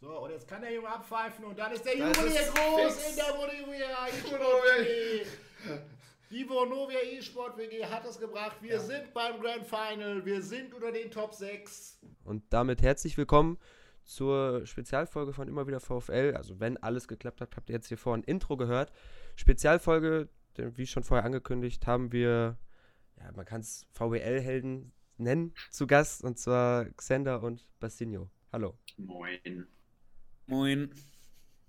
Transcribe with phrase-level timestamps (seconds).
[0.00, 3.10] So, und jetzt kann der Junge abpfeifen und dann ist der Junge hier groß fix.
[3.10, 5.26] in der Vonovia E-Sport
[6.30, 8.58] Die Vonovia E-Sport WG hat es gebracht.
[8.60, 8.78] Wir ja.
[8.78, 10.24] sind beim Grand Final.
[10.24, 11.98] Wir sind unter den Top 6.
[12.22, 13.58] Und damit herzlich willkommen
[14.04, 16.34] zur Spezialfolge von Immer wieder VfL.
[16.36, 18.92] Also, wenn alles geklappt hat, habt ihr jetzt hier vorhin ein Intro gehört.
[19.34, 22.56] Spezialfolge, wie schon vorher angekündigt, haben wir,
[23.16, 26.22] ja, man kann es VWL-Helden nennen, zu Gast.
[26.22, 28.30] Und zwar Xander und Bastinho.
[28.52, 28.78] Hallo.
[28.96, 29.66] Moin.
[30.48, 30.90] Moin.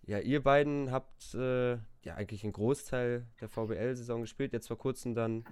[0.08, 5.13] Ja, ihr beiden habt äh, ja eigentlich einen Großteil der VBL-Saison gespielt, jetzt vor kurzem
[5.13, 5.44] dann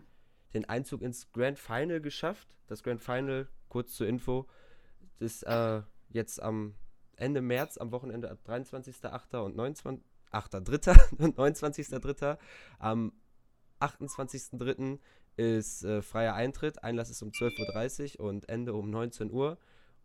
[0.53, 2.47] den Einzug ins Grand Final geschafft.
[2.67, 4.47] Das Grand Final, kurz zur Info,
[5.19, 6.75] ist äh, jetzt am
[7.17, 9.37] Ende März, am Wochenende 23.8.
[9.43, 10.05] und 29.
[10.31, 11.15] 8.3.
[11.21, 12.37] und 29.3.
[12.79, 13.11] Am
[13.81, 14.99] 28.3.
[15.35, 16.81] ist äh, freier Eintritt.
[16.81, 19.57] Einlass ist um 12.30 Uhr und Ende um 19 Uhr.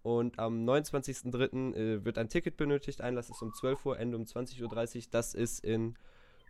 [0.02, 1.74] Und am 29.03.
[1.74, 3.00] Äh, wird ein Ticket benötigt.
[3.00, 5.02] Einlass ist um 12 Uhr, Ende um 20.30 Uhr.
[5.10, 5.96] Das ist in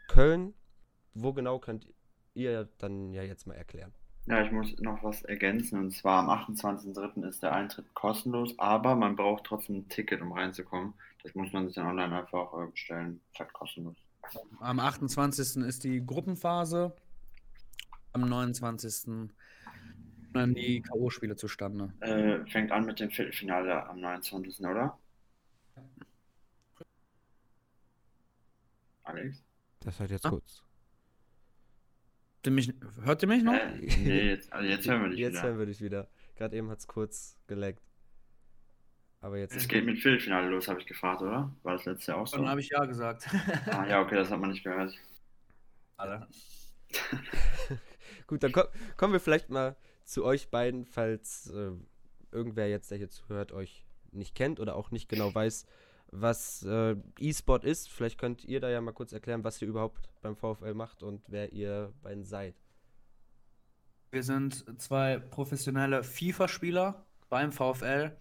[0.08, 0.55] Köln.
[1.14, 1.86] Wo genau könnt
[2.34, 3.92] ihr dann ja jetzt mal erklären?
[4.27, 5.78] Ja, ich muss noch was ergänzen.
[5.78, 7.28] Und zwar am 28.03.
[7.28, 10.95] ist der Eintritt kostenlos, aber man braucht trotzdem ein Ticket, um reinzukommen.
[11.23, 13.20] Das muss man sich dann online einfach äh, bestellen.
[13.33, 13.97] Ist halt kostenlos.
[14.61, 15.62] Am 28.
[15.64, 16.92] ist die Gruppenphase.
[18.12, 19.19] Am 29
[20.33, 21.92] dann die K.O.-Spiele zustande?
[22.00, 24.61] Äh, fängt an mit dem Viertelfinale am 29.
[24.61, 24.98] oder?
[29.05, 29.42] Alex?
[29.80, 30.30] Das hat jetzt ah.
[30.30, 30.62] kurz.
[32.47, 32.72] Mich,
[33.05, 33.55] hört ihr mich noch?
[33.55, 35.39] Äh, nee, jetzt, also jetzt hören wir dich jetzt wieder.
[35.39, 36.08] Jetzt hören wir dich wieder.
[36.36, 37.83] Gerade eben hat es kurz geleckt.
[39.20, 39.55] Aber jetzt.
[39.55, 41.55] Es geht mit Viertelfinale los, habe ich gefragt, oder?
[41.62, 42.39] War das letzte auch so?
[42.39, 43.28] Dann habe ich ja gesagt.
[43.67, 44.92] ah, ja, okay, das hat man nicht gehört.
[45.96, 46.27] Alle.
[48.27, 49.77] Gut, dann komm, kommen wir vielleicht mal
[50.12, 51.70] zu euch beiden, falls äh,
[52.30, 55.64] irgendwer jetzt, der hier zuhört, euch nicht kennt oder auch nicht genau weiß,
[56.08, 57.88] was äh, E-Sport ist.
[57.88, 61.22] Vielleicht könnt ihr da ja mal kurz erklären, was ihr überhaupt beim VfL macht und
[61.28, 62.55] wer ihr beiden seid.
[64.11, 68.14] Wir sind zwei professionelle FIFA-Spieler beim VfL,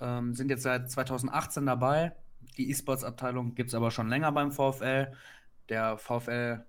[0.00, 2.16] ähm, sind jetzt seit 2018 dabei.
[2.56, 5.12] Die E-Sports-Abteilung gibt es aber schon länger beim VfL.
[5.68, 6.64] Der VfL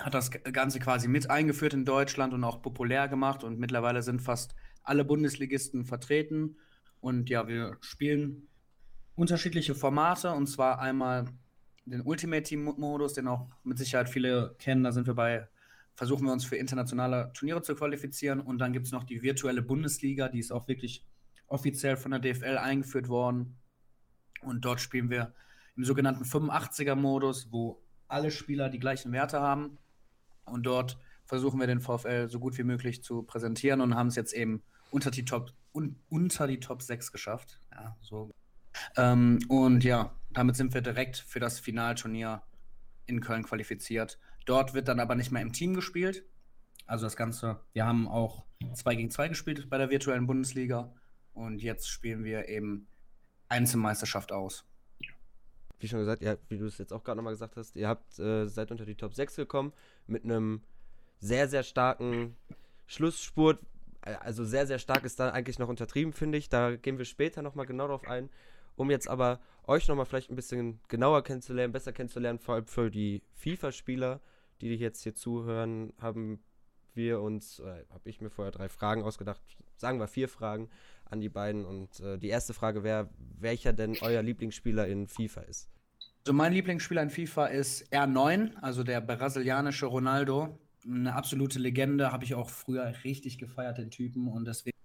[0.00, 4.20] hat das Ganze quasi mit eingeführt in Deutschland und auch populär gemacht und mittlerweile sind
[4.20, 6.56] fast alle Bundesligisten vertreten.
[7.00, 8.48] Und ja, wir spielen
[9.14, 11.26] unterschiedliche Formate und zwar einmal
[11.86, 14.84] den Ultimate Team Modus, den auch mit Sicherheit viele kennen.
[14.84, 15.48] Da sind wir bei,
[15.94, 18.40] versuchen wir uns für internationale Turniere zu qualifizieren.
[18.40, 21.04] Und dann gibt es noch die virtuelle Bundesliga, die ist auch wirklich
[21.46, 23.56] offiziell von der DFL eingeführt worden.
[24.42, 25.32] Und dort spielen wir
[25.76, 29.78] im sogenannten 85er Modus, wo alle Spieler die gleichen Werte haben.
[30.46, 34.16] Und dort versuchen wir den VfL so gut wie möglich zu präsentieren und haben es
[34.16, 37.60] jetzt eben unter die Top, un, unter die Top 6 geschafft.
[37.72, 38.30] Ja, so.
[38.96, 42.42] Ähm, und ja, damit sind wir direkt für das Finalturnier
[43.06, 44.18] in Köln qualifiziert.
[44.44, 46.24] Dort wird dann aber nicht mehr im Team gespielt.
[46.86, 50.94] Also das Ganze, wir haben auch 2 gegen 2 gespielt bei der virtuellen Bundesliga
[51.32, 52.86] und jetzt spielen wir eben
[53.48, 54.64] Einzelmeisterschaft aus
[55.78, 58.18] wie schon gesagt, ihr, wie du es jetzt auch gerade nochmal gesagt hast, ihr habt
[58.18, 59.72] äh, seid unter die Top 6 gekommen
[60.06, 60.62] mit einem
[61.18, 62.36] sehr, sehr starken
[62.86, 63.58] Schlussspurt.
[64.02, 66.48] Äh, also sehr, sehr stark ist da eigentlich noch untertrieben, finde ich.
[66.48, 68.30] Da gehen wir später nochmal genau drauf ein.
[68.76, 72.90] Um jetzt aber euch nochmal vielleicht ein bisschen genauer kennenzulernen, besser kennenzulernen, vor allem für
[72.90, 74.20] die FIFA-Spieler,
[74.60, 76.42] die jetzt hier zuhören, haben
[76.94, 79.40] wir uns, habe ich mir vorher drei Fragen ausgedacht,
[79.76, 80.70] sagen wir vier Fragen,
[81.10, 81.64] an die beiden.
[81.64, 83.08] Und äh, die erste Frage wäre,
[83.38, 85.68] welcher denn euer Lieblingsspieler in FIFA ist?
[86.20, 90.58] Also mein Lieblingsspieler in FIFA ist R9, also der brasilianische Ronaldo.
[90.84, 94.28] Eine absolute Legende, habe ich auch früher richtig gefeiert, den Typen.
[94.28, 94.76] Und deswegen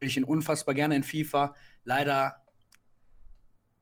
[0.00, 1.54] will ich ihn unfassbar gerne in FIFA.
[1.84, 2.36] Leider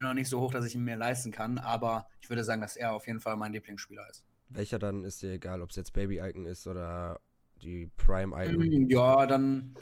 [0.00, 2.76] noch nicht so hoch, dass ich ihn mir leisten kann, aber ich würde sagen, dass
[2.76, 4.24] er auf jeden Fall mein Lieblingsspieler ist.
[4.48, 7.20] Welcher dann ist dir egal, ob es jetzt Baby Icon ist oder
[7.62, 8.88] die Prime Icon?
[8.88, 9.74] Ja, dann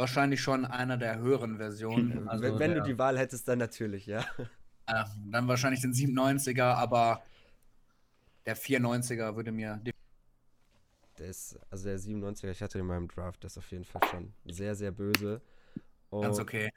[0.00, 2.28] wahrscheinlich schon einer der höheren Versionen.
[2.28, 4.24] Also wenn, wenn der, du die Wahl hättest, dann natürlich, ja.
[4.86, 7.22] Äh, dann wahrscheinlich den 97er, aber
[8.46, 9.80] der 94er würde mir.
[11.18, 14.00] Der ist, also der 97er, ich hatte in meinem Draft, das ist auf jeden Fall
[14.10, 15.42] schon sehr, sehr böse.
[16.08, 16.70] Und ganz okay.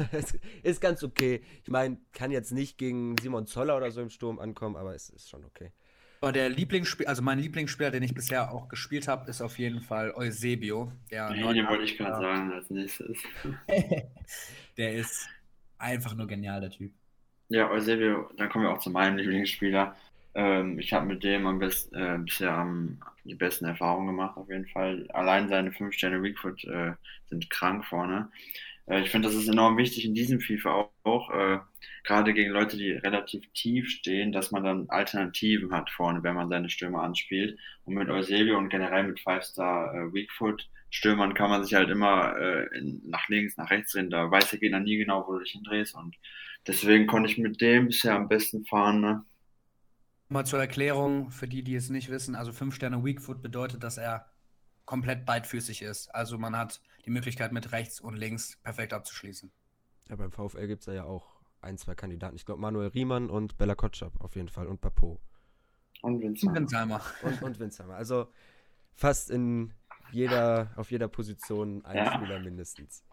[0.62, 1.42] ist ganz okay.
[1.62, 5.10] Ich meine, kann jetzt nicht gegen Simon Zoller oder so im Sturm ankommen, aber es
[5.10, 5.72] ist schon okay.
[6.20, 9.80] Aber der Lieblingsspieler, also mein Lieblingsspieler, den ich bisher auch gespielt habe, ist auf jeden
[9.80, 10.92] Fall Eusebio.
[11.10, 13.18] Der nee, den wollte ich gerade sagen als nächstes.
[14.76, 15.28] der ist
[15.78, 16.92] einfach nur genial, der Typ.
[17.48, 19.96] Ja, Eusebio, dann kommen wir auch zu meinem Lieblingsspieler.
[20.34, 24.48] Ähm, ich habe mit dem am besten, äh, bisher am, die besten Erfahrungen gemacht, auf
[24.48, 25.08] jeden Fall.
[25.12, 26.92] Allein seine 5 Sterne Weakfoot äh,
[27.26, 28.30] sind krank vorne.
[28.88, 31.58] Äh, ich finde, das ist enorm wichtig in diesem FIFA auch, äh,
[32.04, 36.48] gerade gegen Leute, die relativ tief stehen, dass man dann Alternativen hat vorne, wenn man
[36.48, 37.58] seine Stürmer anspielt.
[37.84, 42.34] Und mit Eusebio und generell mit Five-Star äh, Weakfoot Stürmern kann man sich halt immer
[42.38, 42.66] äh,
[43.04, 44.10] nach links, nach rechts drehen.
[44.10, 45.94] Da weiß der Gegner nie genau, wo du dich hindrehst.
[45.94, 46.16] Und
[46.66, 49.00] deswegen konnte ich mit dem bisher am besten fahren.
[49.00, 49.24] Ne?
[50.28, 52.34] Mal zur Erklärung für die, die es nicht wissen.
[52.34, 54.30] Also 5 Sterne Weakfoot bedeutet, dass er
[54.88, 56.08] komplett beidfüßig ist.
[56.14, 59.52] Also man hat die Möglichkeit mit rechts und links perfekt abzuschließen.
[60.08, 61.28] Ja, beim VfL gibt es ja auch
[61.60, 62.34] ein, zwei Kandidaten.
[62.36, 65.20] Ich glaube Manuel Riemann und Bella Kotschap auf jeden Fall und Papo.
[66.00, 67.02] Und Winsheimer.
[67.22, 67.96] Und, und Winsheimer.
[67.96, 68.28] Also
[68.94, 69.74] fast in
[70.10, 72.14] jeder, auf jeder Position ein ja.
[72.14, 73.04] Spieler mindestens.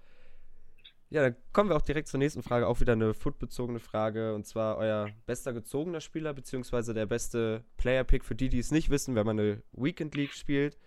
[1.10, 2.68] Ja, dann kommen wir auch direkt zur nächsten Frage.
[2.68, 4.33] Auch wieder eine footbezogene Frage.
[4.33, 8.89] Und zwar euer bester gezogener Spieler, beziehungsweise der beste Player-Pick für die, die es nicht
[8.89, 10.77] wissen, wenn man eine Weekend League spielt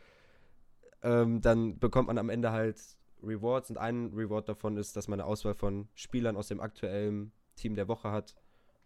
[1.03, 2.79] ähm, dann bekommt man am Ende halt
[3.23, 7.33] Rewards und ein Reward davon ist, dass man eine Auswahl von Spielern aus dem aktuellen
[7.57, 8.35] Team der Woche hat.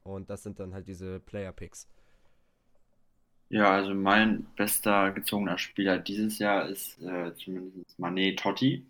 [0.03, 1.89] Und das sind dann halt diese Player-Picks.
[3.53, 8.87] Ja, also mein bester gezogener Spieler dieses Jahr ist äh, zumindest Mané Totti.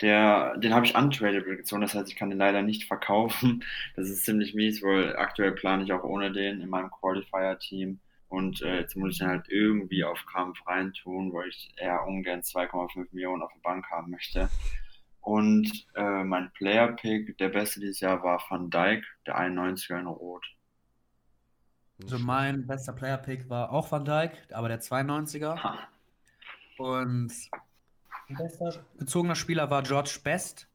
[0.00, 3.62] Der, den habe ich untradable gezogen, das heißt, ich kann den leider nicht verkaufen.
[3.94, 8.00] Das ist ziemlich mies, weil aktuell plane ich auch ohne den in meinem Qualifier-Team.
[8.32, 12.40] Und äh, jetzt muss ich dann halt irgendwie auf Kampf reintun, weil ich eher ungern
[12.40, 14.48] 2,5 Millionen auf der Bank haben möchte.
[15.20, 20.46] Und äh, mein Player-Pick, der beste dieses Jahr war Van Dijk, der 91er in Rot.
[22.02, 25.62] Also mein bester Player-Pick war auch Van Dijk, aber der 92er.
[25.62, 25.78] Ha.
[26.78, 27.34] Und
[28.28, 30.70] mein bester gezogener Spieler war George Best.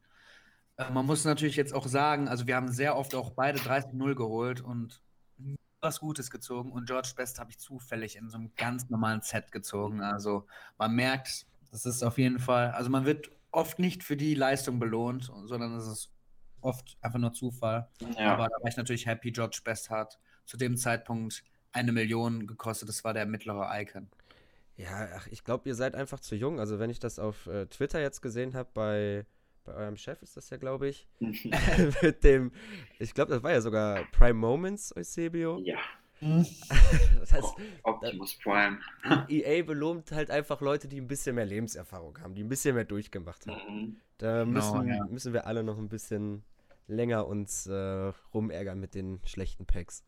[0.77, 4.13] Äh, man muss natürlich jetzt auch sagen, also wir haben sehr oft auch beide 30-0
[4.13, 5.01] geholt und
[5.87, 9.51] was Gutes gezogen und George Best habe ich zufällig in so einem ganz normalen Set
[9.51, 10.01] gezogen.
[10.01, 10.45] Also
[10.77, 14.79] man merkt, das ist auf jeden Fall, also man wird oft nicht für die Leistung
[14.79, 16.11] belohnt, sondern es ist
[16.61, 17.89] oft einfach nur Zufall.
[18.17, 18.33] Ja.
[18.33, 22.89] Aber da war ich natürlich happy, George Best hat zu dem Zeitpunkt eine Million gekostet.
[22.89, 24.09] Das war der mittlere Icon.
[24.75, 26.59] Ja, ach, ich glaube, ihr seid einfach zu jung.
[26.59, 29.25] Also wenn ich das auf äh, Twitter jetzt gesehen habe bei
[29.67, 31.07] bei eurem Chef ist das ja, glaube ich,
[32.01, 32.51] mit dem,
[32.99, 35.59] ich glaube, das war ja sogar Prime Moments, Eusebio.
[35.59, 35.77] Ja.
[36.19, 37.53] das heißt,
[37.83, 38.79] Optimus Prime.
[39.27, 42.85] EA belohnt halt einfach Leute, die ein bisschen mehr Lebenserfahrung haben, die ein bisschen mehr
[42.85, 43.81] durchgemacht haben.
[43.81, 43.97] Mhm.
[44.17, 45.05] Da genau, müssen, no, ja.
[45.05, 46.43] müssen wir alle noch ein bisschen
[46.87, 50.03] länger uns äh, rumärgern mit den schlechten Packs.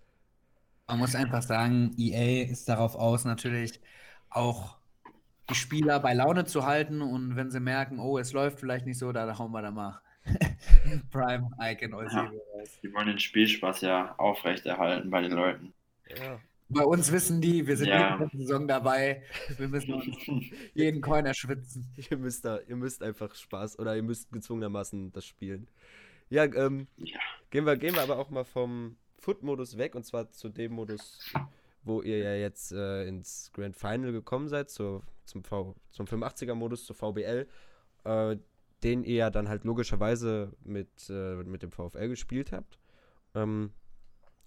[0.87, 3.79] Man muss einfach sagen, EA ist darauf aus, natürlich
[4.31, 4.78] auch
[5.49, 8.97] die Spieler bei Laune zu halten und wenn sie merken, oh, es läuft vielleicht nicht
[8.97, 10.01] so, da hauen wir da mal
[11.11, 12.31] Prime Icon ja,
[12.83, 15.73] Die wollen den Spielspaß ja aufrechterhalten bei den Leuten.
[16.07, 16.39] Ja.
[16.71, 18.13] Bei uns wissen die, wir sind ja.
[18.13, 19.23] in der Saison dabei.
[19.57, 20.05] Wir müssen uns
[20.75, 21.91] jeden Coin erschwitzen.
[22.11, 25.67] Ihr müsst, da, ihr müsst einfach Spaß oder ihr müsst gezwungenermaßen das spielen.
[26.29, 27.19] Ja, ähm, ja.
[27.49, 31.33] Gehen, wir, gehen wir aber auch mal vom Foot-Modus weg und zwar zu dem Modus,
[31.83, 36.85] wo ihr ja jetzt äh, ins Grand Final gekommen seid, zur zum, v, zum 85er-Modus,
[36.85, 37.47] zur VBL,
[38.03, 38.37] äh,
[38.83, 42.79] den ihr ja dann halt logischerweise mit, äh, mit dem VfL gespielt habt.
[43.35, 43.73] Ähm,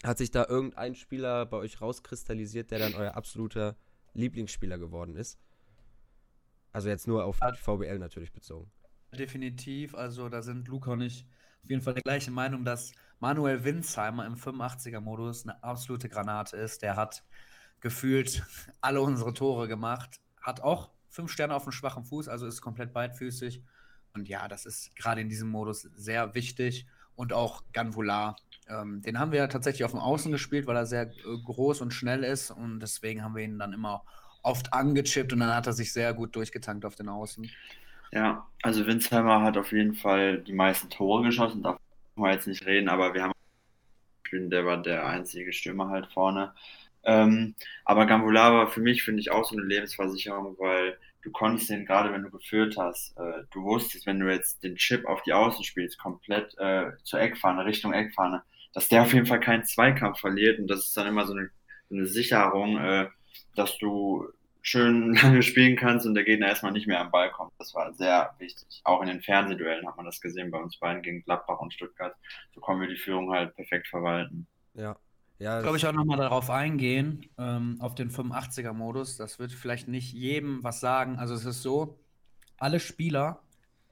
[0.03, 3.77] hat sich da irgendein Spieler bei euch rauskristallisiert, der dann euer absoluter
[4.15, 5.39] Lieblingsspieler geworden ist?
[6.73, 8.71] Also jetzt nur auf die VBL natürlich bezogen.
[9.13, 11.27] Definitiv, also da sind Luca und ich
[11.63, 16.83] auf jeden Fall der gleichen Meinung, dass Manuel Winsheimer im 85er-Modus eine absolute Granate ist.
[16.83, 17.23] Der hat
[17.81, 18.43] gefühlt
[18.81, 22.93] alle unsere Tore gemacht hat auch fünf Sterne auf dem schwachen Fuß, also ist komplett
[22.93, 23.63] beidfüßig.
[24.15, 26.87] Und ja, das ist gerade in diesem Modus sehr wichtig.
[27.15, 28.37] Und auch Ganvular.
[28.69, 31.93] Ähm, den haben wir tatsächlich auf dem Außen gespielt, weil er sehr äh, groß und
[31.93, 32.51] schnell ist.
[32.51, 34.03] Und deswegen haben wir ihn dann immer
[34.43, 37.51] oft angechippt und dann hat er sich sehr gut durchgetankt auf den Außen.
[38.13, 41.79] Ja, also Winsheimer hat auf jeden Fall die meisten Tore geschossen, darf
[42.17, 43.33] man jetzt nicht reden, aber wir haben
[44.35, 46.55] der war der einzige Stürmer halt vorne.
[47.05, 47.55] Ähm,
[47.85, 51.87] aber Gambula war für mich, finde ich, auch so eine Lebensversicherung, weil du konntest den,
[51.87, 55.33] gerade wenn du geführt hast, äh, du wusstest, wenn du jetzt den Chip auf die
[55.33, 58.43] Außen spielst, komplett äh, zur Eckfahne, Richtung Eckfahne,
[58.73, 61.51] dass der auf jeden Fall keinen Zweikampf verliert und das ist dann immer so eine,
[61.91, 63.09] eine Sicherung, äh,
[63.55, 64.29] dass du
[64.63, 67.53] schön lange spielen kannst und der Gegner erstmal nicht mehr am Ball kommt.
[67.59, 68.81] Das war sehr wichtig.
[68.85, 72.15] Auch in den Fernsehduellen hat man das gesehen bei uns beiden gegen Gladbach und Stuttgart.
[72.55, 74.47] So kommen wir die Führung halt perfekt verwalten.
[74.75, 74.97] Ja,
[75.43, 79.17] ja, glaube ich auch nochmal darauf eingehen, ähm, auf den 85er-Modus.
[79.17, 81.19] Das wird vielleicht nicht jedem was sagen.
[81.19, 81.99] Also es ist so,
[82.59, 83.43] alle Spieler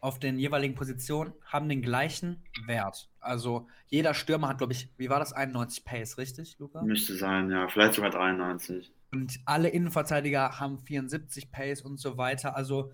[0.01, 3.09] auf den jeweiligen Positionen haben den gleichen Wert.
[3.19, 6.83] Also jeder Stürmer hat, glaube ich, wie war das, 91 Pace, richtig, Luca?
[6.83, 7.69] Müsste sein, ja.
[7.69, 8.93] Vielleicht sogar 93.
[9.13, 12.57] Und alle Innenverteidiger haben 74 Pace und so weiter.
[12.57, 12.93] Also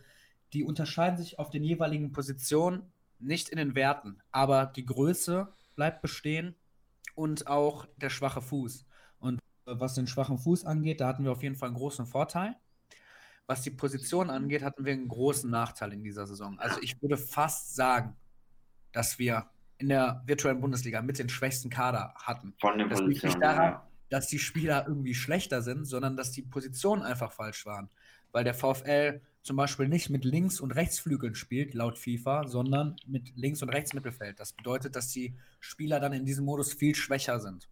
[0.53, 6.03] die unterscheiden sich auf den jeweiligen Positionen nicht in den Werten, aber die Größe bleibt
[6.03, 6.55] bestehen
[7.15, 8.85] und auch der schwache Fuß.
[9.19, 12.07] Und äh, was den schwachen Fuß angeht, da hatten wir auf jeden Fall einen großen
[12.07, 12.57] Vorteil.
[13.47, 16.59] Was die Position angeht, hatten wir einen großen Nachteil in dieser Saison.
[16.59, 18.17] Also ich würde fast sagen,
[18.93, 19.49] dass wir
[19.79, 22.55] in der virtuellen Bundesliga mit den schwächsten Kader hatten.
[22.61, 23.89] Von den das liegt nicht daran, Ja.
[24.09, 27.89] dass die Spieler irgendwie schlechter sind, sondern dass die Positionen einfach falsch waren.
[28.33, 33.37] Weil der VfL zum Beispiel nicht mit Links- und Rechtsflügeln spielt, laut FIFA, sondern mit
[33.37, 34.41] Links- und Rechtsmittelfeld.
[34.41, 37.69] Das bedeutet, dass die Spieler dann in diesem Modus viel schwächer sind.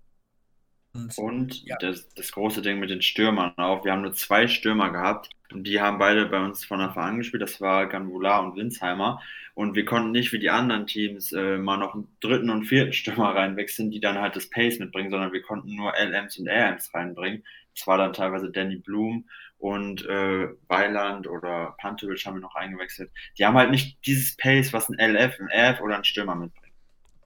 [0.95, 1.77] Und Und Ja.
[1.79, 3.85] das, das große Ding mit den Stürmern auch.
[3.85, 7.19] Wir haben nur zwei Stürmer gehabt und die haben beide bei uns von Anfang an
[7.19, 7.43] gespielt.
[7.43, 9.21] Das war Ganvula und Winsheimer.
[9.55, 12.93] Und wir konnten nicht wie die anderen Teams äh, mal noch einen dritten und vierten
[12.93, 16.93] Stürmer reinwechseln, die dann halt das Pace mitbringen, sondern wir konnten nur LMs und RMs
[16.95, 17.45] reinbringen.
[17.77, 19.29] Das war dann teilweise Danny Blum
[19.65, 23.11] und äh, Weiland oder Pantovic haben wir noch eingewechselt.
[23.39, 26.75] Die haben halt nicht dieses Pace, was ein LF, ein RF oder ein Stürmer mitbringt.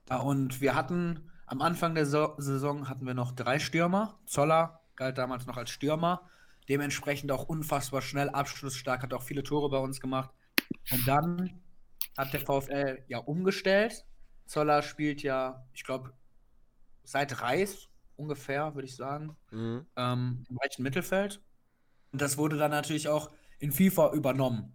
[0.08, 4.20] Und wir hatten am Anfang der so Saison hatten wir noch drei Stürmer.
[4.24, 6.30] Zoller galt damals noch als Stürmer.
[6.68, 10.30] Dementsprechend auch unfassbar schnell, abschlussstark, hat auch viele Tore bei uns gemacht.
[10.92, 11.60] Und dann
[12.16, 14.04] hat der VfL ja umgestellt.
[14.46, 16.12] Zoller spielt ja, ich glaube,
[17.02, 19.86] seit Reis ungefähr, würde ich sagen, Mhm.
[19.96, 21.42] ähm, im rechten Mittelfeld.
[22.12, 24.72] Und das wurde dann natürlich auch in FIFA übernommen.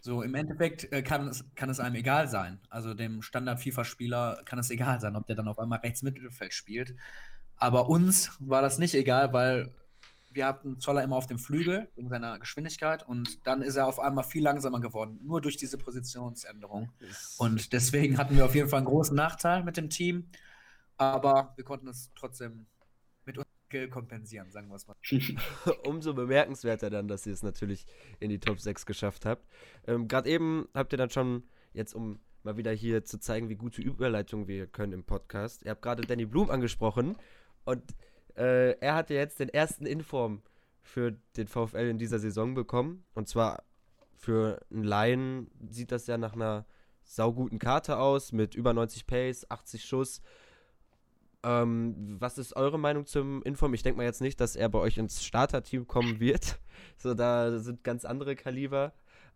[0.00, 2.60] So, im Endeffekt äh, kann, es, kann es einem egal sein.
[2.68, 6.94] Also dem Standard-FIFA-Spieler kann es egal sein, ob der dann auf einmal rechts Mittelfeld spielt.
[7.56, 9.72] Aber uns war das nicht egal, weil
[10.34, 14.00] wir hatten Zoller immer auf dem Flügel wegen seiner Geschwindigkeit und dann ist er auf
[14.00, 16.90] einmal viel langsamer geworden, nur durch diese Positionsänderung.
[17.38, 20.28] Und deswegen hatten wir auf jeden Fall einen großen Nachteil mit dem Team,
[20.96, 22.66] aber wir konnten es trotzdem
[23.74, 24.94] Skill kompensieren, sagen wir es mal.
[25.84, 27.86] Umso bemerkenswerter dann, dass ihr es natürlich
[28.20, 29.44] in die Top 6 geschafft habt.
[29.88, 33.56] Ähm, Gerade eben habt ihr dann schon, jetzt um mal wieder hier zu zeigen, wie
[33.56, 35.64] gute Überleitung wir können im Podcast.
[35.64, 37.16] Ihr habt gerade Danny Blum angesprochen
[37.64, 37.82] und
[38.36, 40.42] äh, er hatte jetzt den ersten Inform
[40.80, 43.04] für den VfL in dieser Saison bekommen.
[43.14, 43.64] Und zwar
[44.14, 46.64] für einen Laien sieht das ja nach einer
[47.02, 50.22] sauguten Karte aus mit über 90 Pace, 80 Schuss.
[51.44, 53.74] Ähm, was ist eure Meinung zum Inform?
[53.74, 56.58] Ich denke mal jetzt nicht, dass er bei euch ins Starterteam kommen wird.
[56.96, 58.92] So, da sind ganz andere Kaliber.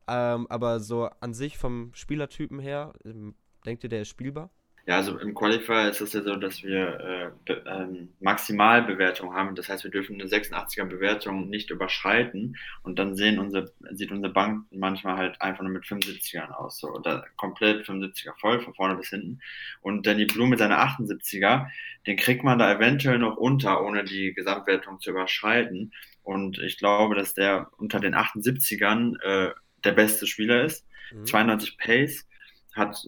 [0.09, 3.35] Ähm, aber so an sich vom Spielertypen her, ähm,
[3.65, 4.51] denkt ihr, der ist spielbar?
[4.89, 9.55] Ja, also im Qualifier ist es ja so, dass wir äh, be ähm, Maximalbewertung haben.
[9.55, 12.57] Das heißt, wir dürfen eine 86er Bewertung nicht überschreiten.
[12.83, 16.79] Und dann sehen unsere, sieht unsere Bank manchmal halt einfach nur mit 75ern aus.
[16.79, 19.43] So, oder komplett 75er voll, von vorne bis hinten.
[19.83, 21.67] Und Danny Blum mit seiner 78er,
[22.07, 25.93] den kriegt man da eventuell noch unter, ohne die Gesamtwertung zu überschreiten.
[26.23, 29.53] Und ich glaube, dass der unter den 78ern äh,
[29.85, 30.87] der beste Spieler ist.
[31.13, 31.27] Mhm.
[31.27, 32.27] 92 Pace,
[32.75, 33.07] hat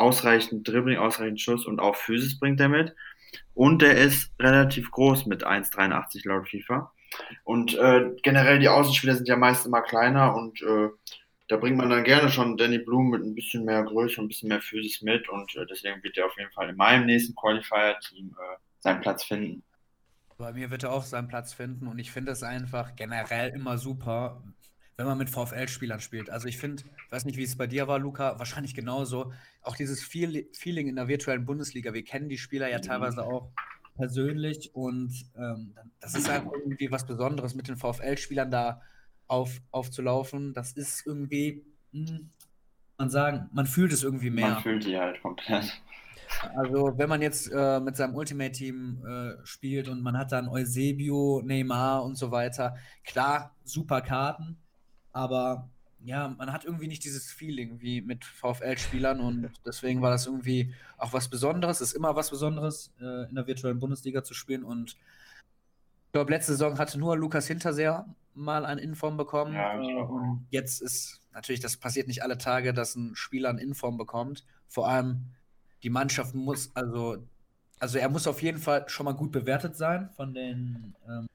[0.00, 2.94] ausreichend Dribbling, ausreichend Schuss und auch Physis bringt er mit.
[3.54, 6.92] Und er ist relativ groß mit 1,83 laut FIFA.
[7.44, 10.88] Und äh, generell die Außenspieler sind ja meist immer kleiner und äh,
[11.48, 14.28] da bringt man dann gerne schon Danny Blum mit ein bisschen mehr Größe und ein
[14.28, 17.34] bisschen mehr Physis mit und äh, deswegen wird er auf jeden Fall in meinem nächsten
[17.34, 19.64] Qualifier-Team äh, seinen Platz finden.
[20.38, 23.78] Bei mir wird er auch seinen Platz finden und ich finde es einfach generell immer
[23.78, 24.42] super,
[25.00, 26.28] wenn man mit VfL-Spielern spielt.
[26.28, 29.32] Also ich finde, ich weiß nicht, wie es bei dir war, Luca, wahrscheinlich genauso.
[29.62, 31.94] Auch dieses Feel Feeling in der virtuellen Bundesliga.
[31.94, 33.50] Wir kennen die Spieler ja teilweise auch
[33.96, 38.82] persönlich und ähm, das ist einfach irgendwie was Besonderes, mit den VfL-Spielern da
[39.26, 40.52] auf, aufzulaufen.
[40.52, 42.28] Das ist irgendwie, hm,
[42.98, 44.50] man sagen, man fühlt es irgendwie mehr.
[44.50, 45.80] Man fühlt die halt komplett.
[46.54, 51.40] Also, wenn man jetzt äh, mit seinem Ultimate-Team äh, spielt und man hat dann Eusebio,
[51.42, 54.58] Neymar und so weiter, klar, super Karten,
[55.12, 55.68] aber
[56.02, 60.74] ja, man hat irgendwie nicht dieses Feeling wie mit VfL-Spielern und deswegen war das irgendwie
[60.96, 61.80] auch was Besonderes.
[61.80, 64.96] Ist immer was Besonderes, äh, in der virtuellen Bundesliga zu spielen und
[66.10, 69.54] ich glaube, letzte Saison hatte nur Lukas Hinterseher mal ein Inform bekommen.
[69.54, 73.96] Ja, und jetzt ist natürlich, das passiert nicht alle Tage, dass ein Spieler ein Inform
[73.96, 74.44] bekommt.
[74.66, 75.26] Vor allem
[75.84, 77.18] die Mannschaft muss, also,
[77.78, 81.26] also er muss auf jeden Fall schon mal gut bewertet sein von den ähm,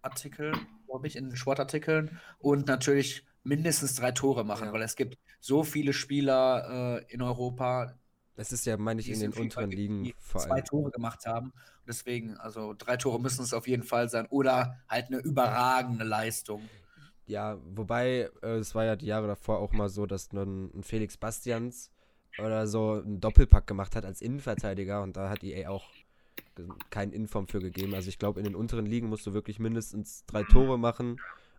[0.00, 0.56] Artikeln,
[0.96, 4.72] glaube ich, in den Sportartikeln und natürlich mindestens drei Tore machen, Ja.
[4.72, 7.94] weil es gibt so viele Spieler äh, in Europa,
[8.34, 10.64] Das ist ja, meine ich, in den unteren Ligen vor zwei allem.
[10.64, 11.52] Tore gemacht haben.
[11.86, 16.68] Deswegen, also drei Tore müssen es auf jeden Fall sein oder halt eine überragende Leistung.
[17.26, 20.82] Ja, wobei, äh, es war ja die Jahre davor auch mal so, dass nun ein
[20.82, 21.90] Felix Bastians
[22.38, 25.84] oder so einen Doppelpack gemacht hat als Innenverteidiger und da hat EA auch
[26.90, 27.94] keinen Inform für gegeben.
[27.94, 31.18] Also ich glaube, in den unteren Ligen musst du wirklich mindestens drei Tore machen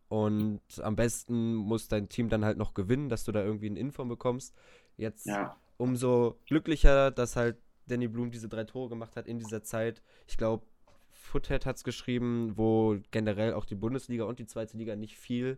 [0.09, 3.75] Und am besten muss dein Team dann halt noch gewinnen, dass du da irgendwie ein
[3.75, 4.55] Info bekommst.
[4.95, 5.57] Jetzt ja.
[5.77, 7.57] umso glücklicher, dass halt
[7.87, 10.01] Danny Blum diese drei Tore gemacht hat in dieser Zeit.
[10.27, 10.65] Ich glaube,
[11.11, 15.57] Foothead hat es geschrieben, wo generell auch die Bundesliga und die zweite Liga nicht viel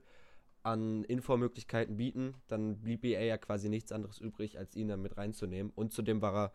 [0.63, 2.33] an Infomöglichkeiten bieten.
[2.47, 5.71] Dann blieb EA ja quasi nichts anderes übrig, als ihn dann mit reinzunehmen.
[5.75, 6.53] Und zudem war er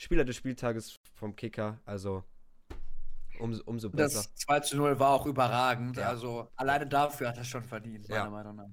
[0.00, 1.78] Spieler des Spieltages vom Kicker.
[1.84, 2.24] Also
[3.38, 4.22] umso, umso besser.
[4.22, 5.98] Das 2 zu 0 war auch überragend.
[5.98, 6.08] Ja.
[6.08, 8.30] Also alleine dafür hat er schon verdient, meiner ja.
[8.30, 8.70] Meinung nach.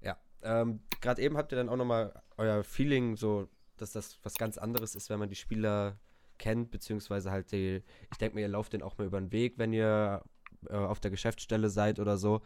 [0.00, 0.16] Ja.
[0.42, 3.48] Ähm, Gerade eben habt ihr dann auch nochmal euer Feeling, so,
[3.78, 5.98] dass das was ganz anderes ist, wenn man die Spieler
[6.38, 9.54] kennt, beziehungsweise halt die, ich denke mir, ihr lauft den auch mal über den Weg,
[9.56, 10.22] wenn ihr
[10.68, 12.42] äh, auf der Geschäftsstelle seid oder so.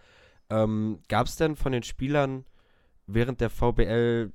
[0.49, 2.47] Ähm, Gab es denn von den Spielern
[3.07, 4.33] während der VBL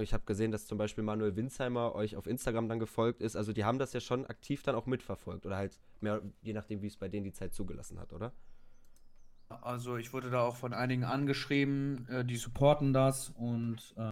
[0.00, 3.36] ich habe gesehen, dass zum Beispiel Manuel Winsheimer euch auf Instagram dann gefolgt ist.
[3.36, 6.82] Also die haben das ja schon aktiv dann auch mitverfolgt oder halt mehr, je nachdem,
[6.82, 8.32] wie es bei denen die Zeit zugelassen hat, oder?
[9.48, 14.10] Also ich wurde da auch von einigen angeschrieben, äh, die supporten das und äh,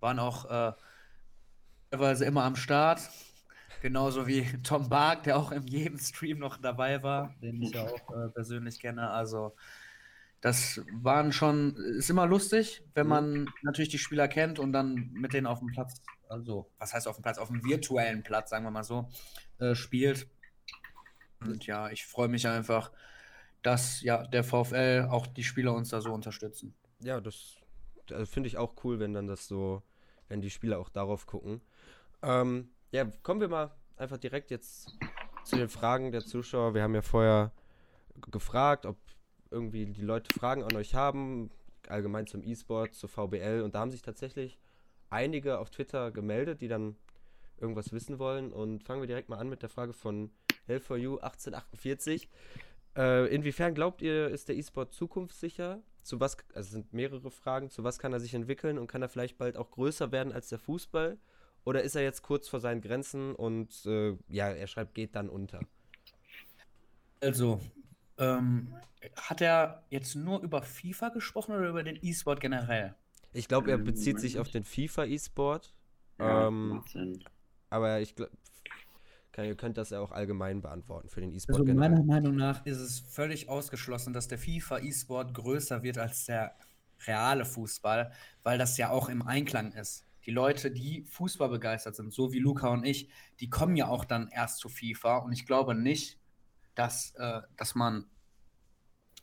[0.00, 0.72] waren auch äh,
[1.90, 3.00] teilweise immer am Start.
[3.80, 7.84] Genauso wie Tom Bark, der auch in jedem Stream noch dabei war, den ich ja
[7.84, 9.10] auch äh, persönlich kenne.
[9.10, 9.54] Also
[10.42, 13.10] das waren schon, ist immer lustig, wenn mhm.
[13.10, 17.06] man natürlich die Spieler kennt und dann mit denen auf dem Platz, also was heißt
[17.06, 19.08] auf dem Platz, auf dem virtuellen Platz, sagen wir mal so,
[19.58, 20.28] äh, spielt.
[21.40, 22.90] Und ja, ich freue mich einfach,
[23.62, 26.74] dass ja der VfL auch die Spieler uns da so unterstützen.
[26.98, 27.56] Ja, das,
[28.06, 29.84] das finde ich auch cool, wenn dann das so,
[30.28, 31.60] wenn die Spieler auch darauf gucken.
[32.20, 34.92] Ähm, ja, kommen wir mal einfach direkt jetzt
[35.44, 36.74] zu den Fragen der Zuschauer.
[36.74, 37.52] Wir haben ja vorher
[38.30, 38.96] gefragt, ob
[39.52, 41.50] irgendwie die Leute Fragen an euch haben,
[41.88, 43.62] allgemein zum E-Sport, zur VBL.
[43.62, 44.58] Und da haben sich tatsächlich
[45.10, 46.96] einige auf Twitter gemeldet, die dann
[47.60, 48.52] irgendwas wissen wollen.
[48.52, 50.30] Und fangen wir direkt mal an mit der Frage von
[50.68, 52.28] Hell4U 1848.
[52.96, 55.82] Äh, inwiefern glaubt ihr, ist der E-Sport zukunftssicher?
[56.02, 59.02] Zu was, also es sind mehrere Fragen, zu was kann er sich entwickeln und kann
[59.02, 61.16] er vielleicht bald auch größer werden als der Fußball?
[61.64, 65.28] Oder ist er jetzt kurz vor seinen Grenzen und äh, ja, er schreibt, geht dann
[65.28, 65.60] unter?
[67.20, 67.60] Also,
[68.18, 68.74] ähm,
[69.16, 72.94] hat er jetzt nur über FIFA gesprochen oder über den E-Sport generell?
[73.32, 75.74] Ich glaube, er bezieht sich auf den FIFA E-Sport.
[76.18, 76.82] Ja, ähm,
[77.70, 78.32] aber ich glaube,
[79.38, 81.56] ihr könnt das ja auch allgemein beantworten für den E-Sport.
[81.56, 81.90] Also generell.
[81.90, 86.54] meiner Meinung nach ist es völlig ausgeschlossen, dass der FIFA E-Sport größer wird als der
[87.06, 90.06] reale Fußball, weil das ja auch im Einklang ist.
[90.26, 93.08] Die Leute, die Fußball begeistert sind, so wie Luca und ich,
[93.40, 96.20] die kommen ja auch dann erst zu FIFA und ich glaube nicht,
[96.74, 98.06] dass, äh, dass man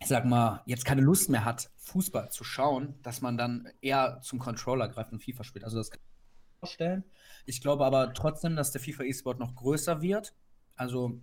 [0.02, 4.22] ich sag mal, jetzt keine Lust mehr hat, Fußball zu schauen, dass man dann eher
[4.22, 5.66] zum Controller greift und FIFA spielt.
[5.66, 7.04] Also das kann ich mir vorstellen.
[7.46, 10.34] Ich glaube aber trotzdem, dass der FIFA E-Sport noch größer wird.
[10.76, 11.20] Also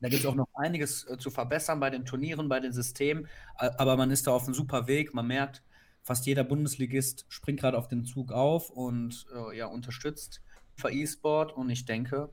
[0.00, 3.26] da gibt es auch noch einiges äh, zu verbessern bei den Turnieren, bei den Systemen.
[3.56, 5.12] Aber man ist da auf einem super Weg.
[5.12, 5.64] Man merkt,
[6.02, 10.42] fast jeder Bundesligist springt gerade auf den Zug auf und äh, ja, unterstützt
[10.76, 11.52] FIFA E-Sport.
[11.54, 12.32] Und ich denke,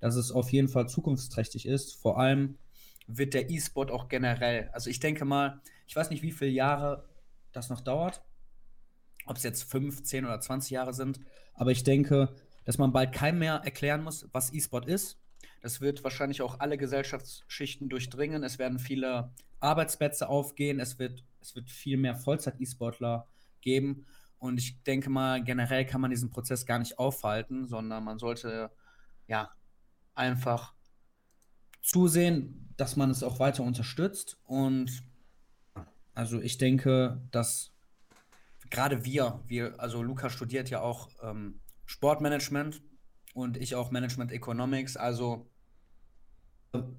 [0.00, 1.94] dass es auf jeden Fall zukunftsträchtig ist.
[1.94, 2.58] Vor allem
[3.06, 4.70] wird der E-Sport auch generell.
[4.72, 7.08] Also ich denke mal, ich weiß nicht, wie viele Jahre
[7.52, 8.22] das noch dauert,
[9.26, 11.20] ob es jetzt 5, 10 oder 20 Jahre sind,
[11.54, 15.20] aber ich denke, dass man bald keinem mehr erklären muss, was E-Sport ist.
[15.60, 18.42] Das wird wahrscheinlich auch alle Gesellschaftsschichten durchdringen.
[18.42, 20.80] Es werden viele Arbeitsplätze aufgehen.
[20.80, 23.28] Es wird, es wird viel mehr Vollzeit-E-Sportler
[23.60, 24.06] geben.
[24.38, 28.70] Und ich denke mal, generell kann man diesen Prozess gar nicht aufhalten, sondern man sollte
[29.26, 29.50] ja
[30.14, 30.74] einfach
[31.84, 34.38] zusehen, dass man es auch weiter unterstützt.
[34.44, 35.02] Und
[36.14, 37.72] also ich denke, dass
[38.70, 42.82] gerade wir, wir, also Luca studiert ja auch ähm, Sportmanagement
[43.34, 45.50] und ich auch Management Economics, also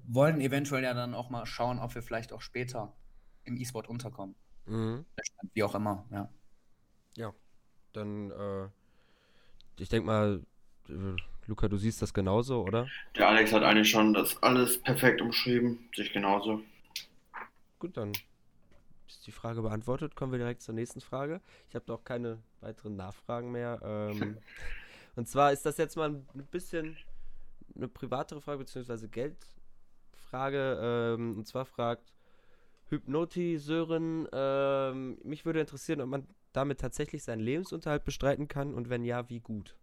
[0.06, 2.94] wollen eventuell ja dann auch mal schauen, ob wir vielleicht auch später
[3.44, 4.34] im E-Sport unterkommen.
[4.66, 5.04] Mhm.
[5.52, 6.30] Wie auch immer, ja.
[7.16, 7.34] Ja,
[7.92, 8.68] dann, äh,
[9.78, 10.42] ich denke mal,
[10.88, 11.16] äh,
[11.46, 12.88] Luca, du siehst das genauso, oder?
[13.16, 16.62] Der Alex hat eigentlich schon das alles perfekt umschrieben, sich genauso.
[17.78, 18.12] Gut, dann
[19.06, 20.16] ist die Frage beantwortet.
[20.16, 21.40] Kommen wir direkt zur nächsten Frage.
[21.68, 23.80] Ich habe doch keine weiteren Nachfragen mehr.
[23.84, 24.38] Ähm,
[25.16, 26.96] und zwar ist das jetzt mal ein bisschen
[27.76, 30.78] eine privatere Frage, beziehungsweise Geldfrage.
[30.80, 32.12] Ähm, und zwar fragt
[32.88, 38.88] Hypnoti Sören, ähm, mich würde interessieren, ob man damit tatsächlich seinen Lebensunterhalt bestreiten kann und
[38.88, 39.76] wenn ja, wie gut.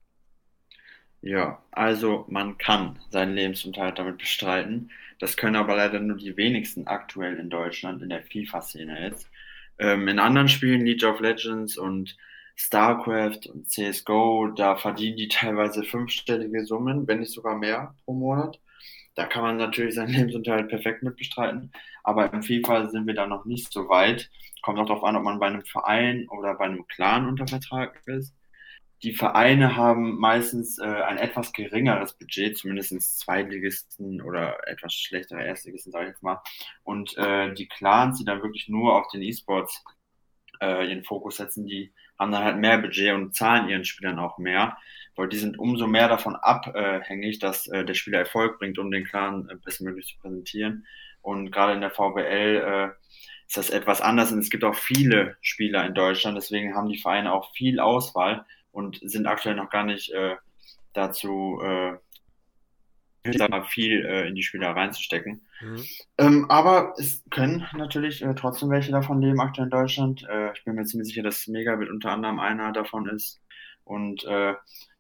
[1.24, 4.92] Ja, also man kann seinen Lebensunterhalt damit bestreiten.
[5.20, 9.30] Das können aber leider nur die wenigsten aktuell in Deutschland in der FIFA-Szene jetzt.
[9.80, 12.18] Ähm, in anderen Spielen, League of Legends und
[12.56, 18.60] StarCraft und CSGO, da verdienen die teilweise fünfstellige Summen, wenn nicht sogar mehr pro Monat.
[19.16, 21.72] da kann man natürlich seinen Lebensunterhalt perfekt mit bestreiten.
[22.04, 24.30] Aber im FIFA sind wir da noch nicht so weit.
[24.62, 28.02] Kommt auch darauf an, ob man bei einem Verein oder bei einem Clan unter Vertrag
[28.08, 28.34] ist.
[29.04, 35.92] Die Vereine haben meistens äh, ein etwas geringeres Budget, zumindest Zweitligisten oder etwas schlechtere Erstligisten,
[35.92, 36.42] sage ich jetzt mal.
[36.84, 39.84] Und äh, die Clans, die dann wirklich nur auf den E-Sports
[40.62, 44.38] äh, ihren Fokus setzen, die haben dann halt mehr Budget und zahlen ihren Spielern auch
[44.38, 44.78] mehr,
[45.18, 49.04] weil die sind umso mehr davon abhängig, dass äh, der Spieler Erfolg bringt, um den
[49.04, 50.86] Clan äh, bestmöglich zu präsentieren.
[51.22, 52.90] Und gerade in der VBL äh,
[53.48, 57.00] ist das etwas anders und es gibt auch viele Spieler in Deutschland, deswegen haben die
[57.00, 60.36] Vereine auch viel Auswahl und sind aktuell noch gar nicht äh,
[60.94, 61.94] dazu äh,
[63.68, 65.48] viel äh, in die Spieler reinzustecken.
[65.62, 65.84] Mhm.
[66.18, 70.28] Ähm, aber es können natürlich äh, trotzdem welche davon leben aktuell in Deutschland.
[70.30, 73.42] Äh, ich bin mir ziemlich sicher, dass Megabit unter anderem einer davon ist.
[73.86, 74.54] Und äh,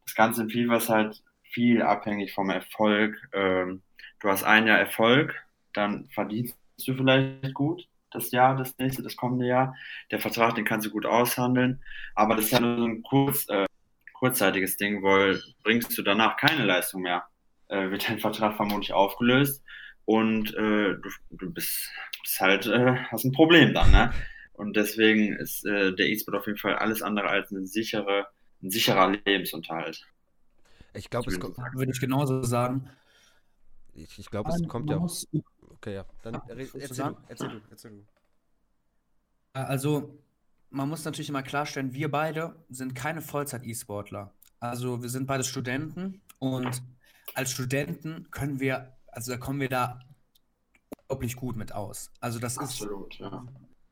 [0.05, 3.17] das Ganze in FIFA ist halt viel abhängig vom Erfolg.
[3.33, 3.81] Ähm,
[4.21, 5.35] du hast ein Jahr Erfolg,
[5.73, 6.55] dann verdienst
[6.85, 9.75] du vielleicht gut das Jahr, das nächste, das kommende Jahr.
[10.11, 11.81] Der Vertrag, den kannst du gut aushandeln,
[12.15, 13.65] aber das ist ja nur so ein kurz, äh,
[14.13, 17.23] kurzzeitiges Ding, weil bringst du danach keine Leistung mehr,
[17.67, 19.63] äh, wird dein Vertrag vermutlich aufgelöst
[20.05, 21.89] und äh, du, du bist,
[22.21, 24.13] bist halt, äh, hast ein Problem dann, ne?
[24.53, 28.27] Und deswegen ist äh, der E-Sport auf jeden Fall alles andere als eine sichere,
[28.61, 30.05] ein sicherer Lebensunterhalt.
[30.93, 32.87] Ich glaube, es kommt, würde ich genauso sagen.
[33.95, 35.09] Ich, ich glaube, es kommt ja auch.
[35.83, 36.05] Okay, ja.
[36.21, 38.05] Dann ja, erzähl, du, erzähl du, erzähl du.
[39.53, 40.17] Also,
[40.69, 44.33] man muss natürlich immer klarstellen, wir beide sind keine Vollzeit-E-Sportler.
[44.59, 46.81] Also, wir sind beide Studenten und
[47.35, 49.99] als Studenten können wir also da kommen wir da
[50.97, 52.11] unglaublich gut mit aus.
[52.19, 53.45] Also das Absolut, ist ja.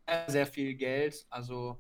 [0.07, 1.25] sehr, sehr viel Geld.
[1.29, 1.79] Also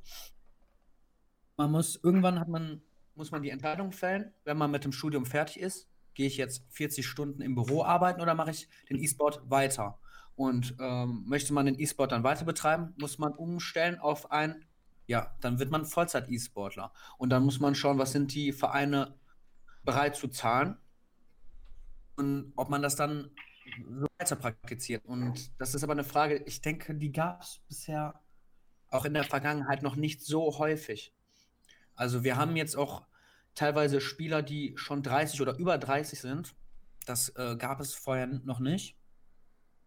[1.57, 2.81] man muss, irgendwann hat man,
[3.15, 6.63] muss man die Entscheidung fällen, wenn man mit dem Studium fertig ist, gehe ich jetzt
[6.69, 9.99] 40 Stunden im Büro arbeiten oder mache ich den E-Sport weiter?
[10.35, 14.65] Und ähm, möchte man den E-Sport dann weiter betreiben, muss man umstellen auf ein,
[15.07, 16.93] ja, dann wird man Vollzeit-E-Sportler.
[17.17, 19.15] Und dann muss man schauen, was sind die Vereine
[19.83, 20.77] bereit zu zahlen
[22.15, 23.31] und ob man das dann
[24.17, 25.05] weiter praktiziert.
[25.05, 28.19] Und das ist aber eine Frage, ich denke, die gab es bisher
[28.89, 31.13] auch in der Vergangenheit noch nicht so häufig.
[31.95, 33.03] Also wir haben jetzt auch
[33.55, 36.55] teilweise Spieler, die schon 30 oder über 30 sind.
[37.05, 38.95] Das äh, gab es vorher noch nicht.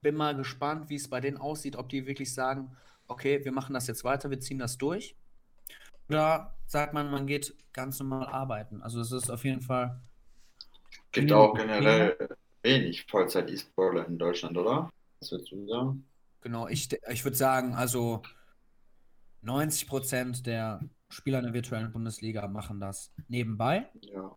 [0.02, 3.74] Bin mal gespannt, wie es bei denen aussieht, ob die wirklich sagen, okay, wir machen
[3.74, 5.16] das jetzt weiter, wir ziehen das durch.
[6.08, 8.82] Oder sagt man, man geht ganz normal arbeiten.
[8.82, 10.00] Also es ist auf jeden Fall
[11.12, 12.16] gibt auch generell
[12.62, 14.90] wenig Vollzeit-E-Sportler in Deutschland, oder?
[15.20, 16.06] Was würdest du sagen?
[16.40, 18.22] Genau, ich, ich würde sagen, also
[19.42, 20.80] 90 Prozent der
[21.14, 23.88] Spieler in der virtuellen Bundesliga machen das nebenbei.
[24.00, 24.36] Ja.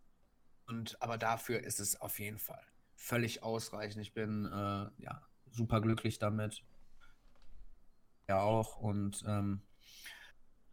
[0.67, 2.61] Und, aber dafür ist es auf jeden Fall
[2.95, 4.01] völlig ausreichend.
[4.01, 6.63] Ich bin äh, ja, super glücklich damit.
[8.27, 8.77] Ja, auch.
[8.77, 9.61] Und ähm,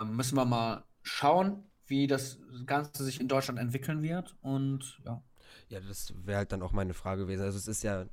[0.03, 4.37] müssen wir mal schauen, wie das Ganze sich in Deutschland entwickeln wird.
[4.40, 5.23] Und ja,
[5.69, 7.43] ja, das wäre halt dann auch meine Frage gewesen.
[7.43, 8.07] Also es ist ja,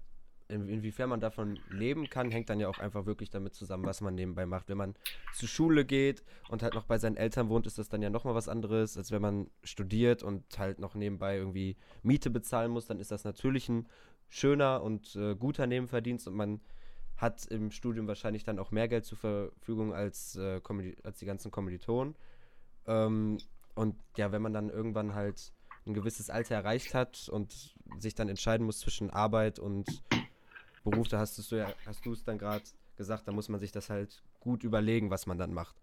[0.52, 4.02] in, inwiefern man davon leben kann, hängt dann ja auch einfach wirklich damit zusammen, was
[4.02, 4.70] man nebenbei macht.
[4.70, 4.96] Wenn man
[5.34, 8.36] zur Schule geht und halt noch bei seinen Eltern wohnt, ist das dann ja nochmal
[8.36, 13.00] was anderes, als wenn man studiert und halt noch nebenbei irgendwie Miete bezahlen muss, dann
[13.00, 13.88] ist das natürlich ein
[14.30, 16.62] schöner und äh, guter Nebenverdienst und man
[17.18, 20.60] hat im Studium wahrscheinlich dann auch mehr Geld zur Verfügung als, äh,
[21.04, 22.16] als die ganzen Kommilitonen.
[22.88, 23.38] Ähm,
[23.76, 25.54] und ja, wenn man dann irgendwann halt
[25.86, 30.04] ein gewisses Alter erreicht hat und sich dann entscheiden muss zwischen Arbeit und
[30.84, 32.64] Beruf, da hast du ja, hast du es dann gerade
[32.96, 35.76] gesagt, da muss man sich das halt gut überlegen, was man dann macht.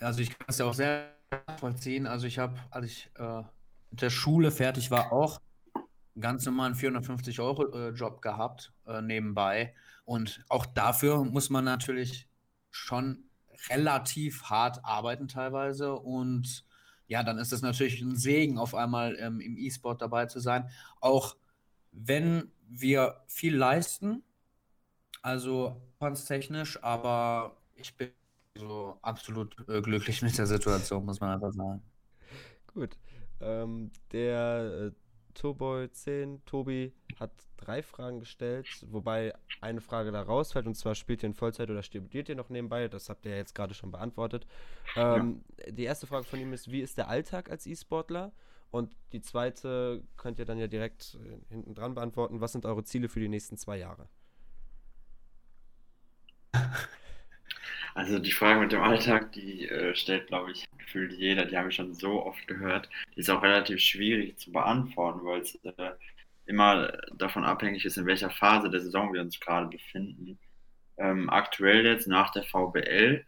[0.00, 1.12] Also ich kann es ja auch sehr
[1.58, 2.06] vollziehen.
[2.06, 3.42] Also ich habe, als ich äh,
[3.90, 5.40] mit der Schule fertig war, auch
[6.18, 9.74] ganz normalen 450 Euro äh, Job gehabt äh, nebenbei.
[10.04, 12.28] Und auch dafür muss man natürlich
[12.70, 13.24] schon
[13.70, 16.64] relativ hart arbeiten teilweise und
[17.08, 20.68] ja, dann ist es natürlich ein Segen, auf einmal ähm, im E-Sport dabei zu sein.
[21.00, 21.36] Auch
[21.92, 24.22] wenn wir viel leisten,
[25.22, 25.80] also
[26.26, 28.10] technisch, aber ich bin
[28.54, 31.82] so absolut äh, glücklich mit der Situation, muss man einfach sagen.
[32.72, 32.96] Gut.
[33.40, 34.92] Ähm, der äh,
[35.34, 41.22] Toboy 10, Tobi, hat drei Fragen gestellt, wobei eine Frage da rausfällt, und zwar spielt
[41.22, 42.88] ihr in Vollzeit oder studiert ihr noch nebenbei?
[42.88, 44.46] Das habt ihr ja jetzt gerade schon beantwortet.
[44.96, 45.72] Ähm, ja.
[45.72, 48.32] Die erste Frage von ihm ist, wie ist der Alltag als E-Sportler?
[48.70, 52.40] Und die zweite könnt ihr dann ja direkt äh, hinten dran beantworten.
[52.40, 54.08] Was sind eure Ziele für die nächsten zwei Jahre?
[57.94, 61.46] Also die Frage mit dem Alltag, die äh, stellt, glaube ich, gefühlt jeder.
[61.46, 62.90] Die habe ich schon so oft gehört.
[63.14, 65.92] Die ist auch relativ schwierig zu beantworten, weil es äh,
[66.44, 70.38] immer davon abhängig ist, in welcher Phase der Saison wir uns gerade befinden.
[70.98, 73.24] Ähm, aktuell jetzt nach der VBL,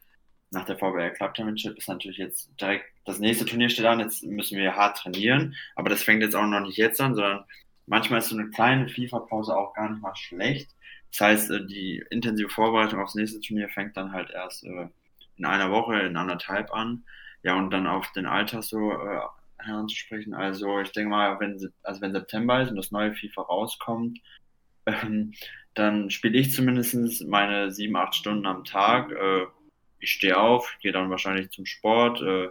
[0.51, 4.23] nach der VBL Club Championship ist natürlich jetzt direkt das nächste Turnier steht an, jetzt
[4.25, 7.45] müssen wir hart trainieren, aber das fängt jetzt auch noch nicht jetzt an, sondern
[7.87, 10.71] manchmal ist so eine kleine FIFA-Pause auch gar nicht mal schlecht.
[11.11, 14.89] Das heißt, äh, die intensive Vorbereitung aufs nächste Turnier fängt dann halt erst äh,
[15.37, 17.05] in einer Woche, in anderthalb an.
[17.43, 19.21] Ja, und dann auf den Alltag so äh,
[19.59, 20.35] heranzusprechen.
[20.35, 24.19] Also ich denke mal, wenn, also wenn September ist und das neue FIFA rauskommt,
[24.87, 25.33] ähm,
[25.75, 29.13] dann spiele ich zumindest meine sieben, acht Stunden am Tag.
[29.13, 29.47] Äh,
[30.01, 32.23] ich stehe auf, gehe dann wahrscheinlich zum Sport.
[32.23, 32.49] Äh,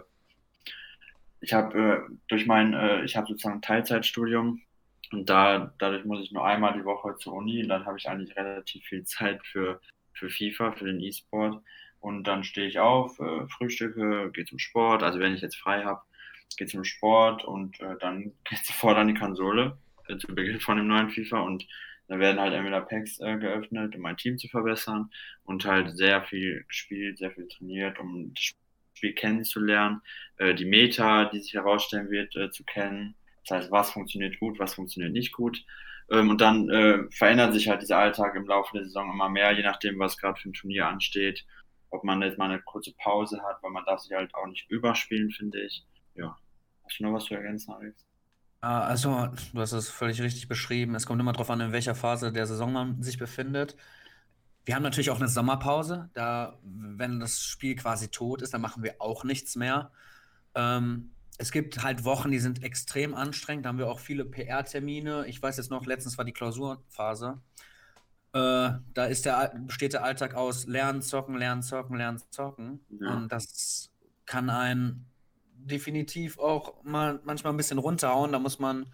[1.40, 4.62] ich habe äh, durch mein, äh, ich habe sozusagen Teilzeitstudium
[5.12, 8.08] und da, dadurch muss ich nur einmal die Woche zur Uni und dann habe ich
[8.08, 9.80] eigentlich relativ viel Zeit für,
[10.12, 11.62] für FIFA, für den E-Sport.
[12.00, 15.02] Und dann stehe ich auf, äh, frühstücke, gehe zum Sport.
[15.02, 16.02] Also wenn ich jetzt frei habe,
[16.56, 20.76] gehe zum Sport und äh, dann geht sofort an die Konsole äh, zu Beginn von
[20.76, 21.66] dem neuen FIFA und
[22.08, 25.10] da werden halt entweder Packs äh, geöffnet, um mein Team zu verbessern
[25.44, 28.54] und halt sehr viel gespielt, sehr viel trainiert, um das
[28.94, 30.02] Spiel kennenzulernen,
[30.38, 33.14] äh, die Meta, die sich herausstellen wird, äh, zu kennen
[33.48, 35.64] das heißt, was funktioniert gut, was funktioniert nicht gut.
[36.10, 39.52] Ähm, und dann äh, verändert sich halt dieser Alltag im Laufe der Saison immer mehr,
[39.52, 41.46] je nachdem, was gerade für ein Turnier ansteht.
[41.90, 44.70] Ob man jetzt mal eine kurze Pause hat, weil man darf sich halt auch nicht
[44.70, 45.86] überspielen, finde ich.
[46.14, 46.36] Ja.
[46.84, 48.07] Hast du noch was zu ergänzen, Alex?
[48.60, 50.94] Ah, also, du hast es völlig richtig beschrieben.
[50.94, 53.76] Es kommt immer darauf an, in welcher Phase der Saison man sich befindet.
[54.64, 56.10] Wir haben natürlich auch eine Sommerpause.
[56.12, 59.92] Da, wenn das Spiel quasi tot ist, dann machen wir auch nichts mehr.
[60.54, 63.64] Ähm, es gibt halt Wochen, die sind extrem anstrengend.
[63.64, 65.26] Da haben wir auch viele PR-Termine.
[65.26, 67.40] Ich weiß jetzt noch, letztens war die Klausurphase.
[68.32, 72.80] Äh, da ist der, besteht der Alltag aus Lernen, Zocken, Lernen, Zocken, Lernen, Zocken.
[73.00, 73.14] Ja.
[73.14, 73.90] Und das
[74.26, 75.06] kann einen
[75.68, 78.32] definitiv auch mal manchmal ein bisschen runterhauen.
[78.32, 78.92] Da muss man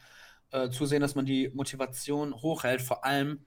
[0.51, 2.83] äh, zusehen, dass man die Motivation hochhält.
[2.83, 3.45] Vor allem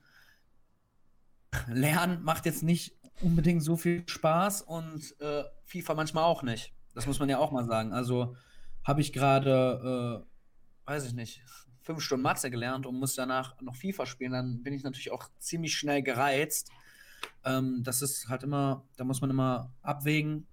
[1.68, 6.74] Lernen macht jetzt nicht unbedingt so viel Spaß und äh, FIFA manchmal auch nicht.
[6.94, 7.94] Das muss man ja auch mal sagen.
[7.94, 8.36] Also
[8.84, 11.44] habe ich gerade, äh, weiß ich nicht,
[11.82, 15.30] fünf Stunden Mathe gelernt und muss danach noch FIFA spielen, dann bin ich natürlich auch
[15.40, 16.70] ziemlich schnell gereizt.
[17.46, 20.48] Ähm, das ist halt immer, da muss man immer abwägen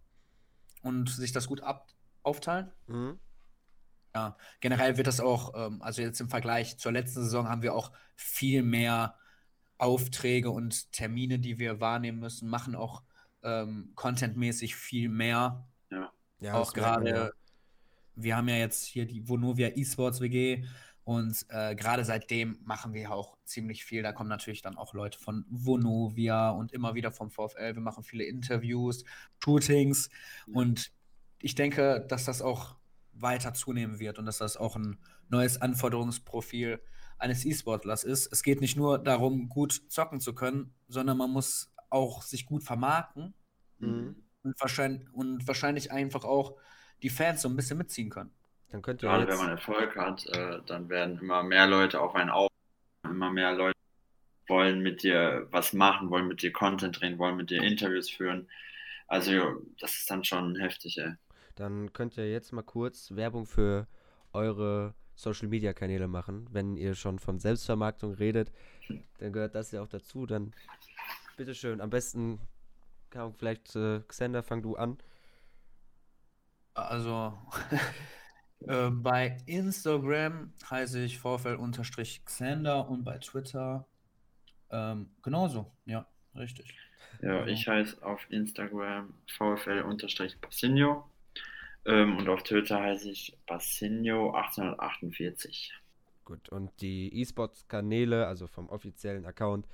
[0.83, 1.94] und sich das gut ab
[2.25, 2.73] aufteilen.
[2.87, 3.19] Mhm.
[4.15, 7.75] Ja, generell wird das auch, ähm, also jetzt im Vergleich zur letzten Saison haben wir
[7.75, 9.17] auch viel mehr
[9.79, 13.03] Aufträge und Termine, die wir wahrnehmen müssen, machen auch
[13.43, 15.67] ähm, contentmäßig viel mehr.
[15.91, 17.33] Ja, ja auch gerade
[18.17, 20.65] wir haben ja jetzt hier die Vonovia Esports WG
[21.05, 24.03] und äh, gerade seitdem machen wir auch ziemlich viel.
[24.03, 27.75] Da kommen natürlich dann auch Leute von Vonovia und immer wieder vom VfL.
[27.75, 29.05] Wir machen viele Interviews,
[29.43, 30.09] Shootings
[30.53, 30.93] und
[31.45, 32.75] ich denke, dass das auch
[33.13, 36.81] weiter zunehmen wird und dass das auch ein neues Anforderungsprofil
[37.19, 38.33] eines E-Sportlers ist.
[38.33, 42.65] Es geht nicht nur darum, gut zocken zu können, sondern man muss auch sich gut
[42.65, 43.35] vermarkten
[43.79, 44.17] mhm.
[44.43, 46.57] und, wahrscheinlich, und wahrscheinlich einfach auch
[47.03, 48.31] die Fans so ein bisschen mitziehen können.
[48.71, 52.15] Dann könnt ihr Gerade wenn man Erfolg hat, äh, dann werden immer mehr Leute auf
[52.15, 52.51] einen auf,
[53.05, 53.79] immer mehr Leute
[54.49, 58.49] wollen mit dir was machen, wollen mit dir Content drehen, wollen mit dir Interviews führen.
[59.07, 61.17] Also das ist dann schon heftig, ey.
[61.55, 63.87] Dann könnt ihr jetzt mal kurz Werbung für
[64.33, 66.49] eure Social Media Kanäle machen.
[66.51, 68.53] Wenn ihr schon von Selbstvermarktung redet,
[69.19, 70.27] dann gehört das ja auch dazu.
[70.27, 70.53] Dann
[71.37, 72.41] bitteschön, am besten,
[73.37, 74.99] vielleicht äh, Xander, fang du an.
[76.75, 77.39] Also
[78.67, 83.87] äh, bei Instagram heiße ich VfL-Xander und bei Twitter
[84.71, 85.71] ähm, genauso.
[85.85, 86.75] Ja, richtig.
[87.23, 91.05] Ja, ich heiße auf Instagram VfL-Bassinio
[91.87, 95.73] ähm, und auf Twitter heiße ich Bassinio 1848.
[96.25, 99.67] Gut, und die E-Sports-Kanäle, also vom offiziellen Account,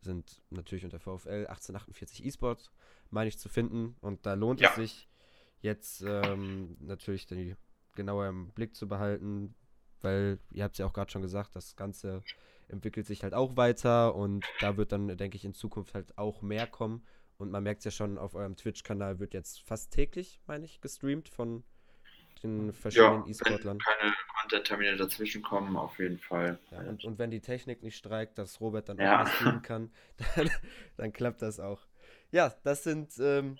[0.00, 2.70] sind natürlich unter VfL 1848 E-Sports,
[3.10, 3.96] meine ich, zu finden.
[4.00, 4.70] Und da lohnt ja.
[4.70, 5.08] es sich,
[5.60, 7.56] jetzt ähm, natürlich die
[7.94, 9.54] genauer im Blick zu behalten,
[10.00, 12.22] weil ihr habt es ja auch gerade schon gesagt, das Ganze
[12.68, 16.42] entwickelt sich halt auch weiter und da wird dann, denke ich, in Zukunft halt auch
[16.42, 17.04] mehr kommen.
[17.38, 20.80] Und man merkt es ja schon, auf eurem Twitch-Kanal wird jetzt fast täglich, meine ich,
[20.80, 21.62] gestreamt von
[22.42, 23.78] den verschiedenen ja, E-Sportlern.
[23.78, 26.58] Keine Content-Termine dazwischen kommen, auf jeden Fall.
[26.70, 29.16] Ja, und, und wenn die Technik nicht streikt, dass Robert dann ja.
[29.16, 29.92] auch was streamen kann,
[30.36, 30.50] dann,
[30.96, 31.86] dann, klappt das auch.
[32.30, 33.58] Ja, das sind ähm,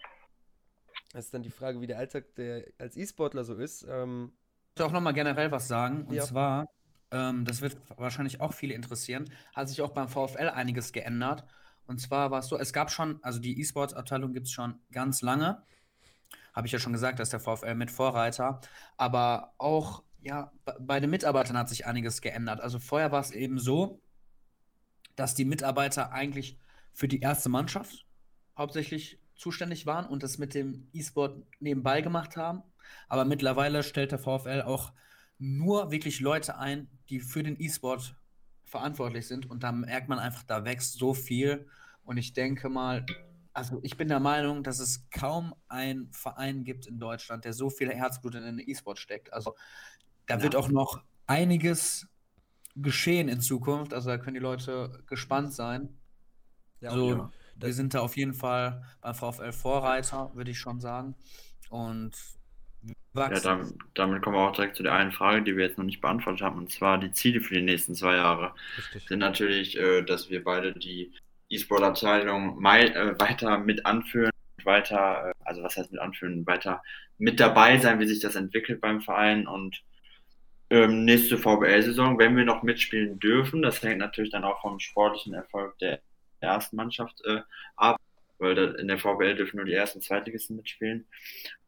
[1.12, 3.86] das ist dann die Frage, wie der Alltag der als E-Sportler so ist.
[3.88, 4.32] Ähm,
[4.74, 6.04] ich will auch nochmal generell was sagen.
[6.06, 6.24] Und ja.
[6.24, 6.68] zwar,
[7.10, 11.44] ähm, das wird wahrscheinlich auch viele interessieren, hat sich auch beim VfL einiges geändert.
[11.88, 15.22] Und zwar war es so, es gab schon, also die E-Sports-Abteilung gibt es schon ganz
[15.22, 15.62] lange.
[16.52, 18.60] Habe ich ja schon gesagt, dass der VfL mit Vorreiter.
[18.96, 22.60] Aber auch ja, bei den Mitarbeitern hat sich einiges geändert.
[22.60, 24.02] Also vorher war es eben so,
[25.16, 26.58] dass die Mitarbeiter eigentlich
[26.92, 28.06] für die erste Mannschaft
[28.56, 32.62] hauptsächlich zuständig waren und das mit dem E-Sport nebenbei gemacht haben.
[33.08, 34.92] Aber mittlerweile stellt der VfL auch
[35.38, 38.16] nur wirklich Leute ein, die für den E-Sport
[38.68, 39.50] verantwortlich sind.
[39.50, 41.66] Und da merkt man einfach, da wächst so viel.
[42.04, 43.04] Und ich denke mal,
[43.52, 47.70] also ich bin der Meinung, dass es kaum einen Verein gibt in Deutschland, der so
[47.70, 49.32] viel Herzblut in den E-Sport steckt.
[49.32, 49.54] Also
[50.26, 50.42] da ja.
[50.42, 52.06] wird auch noch einiges
[52.76, 53.92] geschehen in Zukunft.
[53.92, 55.98] Also da können die Leute gespannt sein.
[56.80, 57.30] Ja, also, ja.
[57.56, 61.16] wir sind da auf jeden Fall beim VfL Vorreiter, würde ich schon sagen.
[61.70, 62.16] Und
[63.14, 65.84] ja, damit, damit, kommen wir auch direkt zu der einen Frage, die wir jetzt noch
[65.84, 68.54] nicht beantwortet haben, und zwar die Ziele für die nächsten zwei Jahre.
[68.76, 69.08] Richtig.
[69.08, 71.12] Sind natürlich, äh, dass wir beide die
[71.50, 74.30] E-Sport-Abteilung äh, weiter mit anführen,
[74.64, 76.82] weiter, äh, also was heißt mit anführen, weiter
[77.18, 79.82] mit dabei sein, wie sich das entwickelt beim Verein und
[80.70, 85.34] ähm, nächste VBL-Saison, wenn wir noch mitspielen dürfen, das hängt natürlich dann auch vom sportlichen
[85.34, 86.00] Erfolg der
[86.40, 87.40] ersten Mannschaft äh,
[87.76, 87.96] ab,
[88.38, 91.06] weil da, in der VBL dürfen nur die ersten Zweitligisten mitspielen.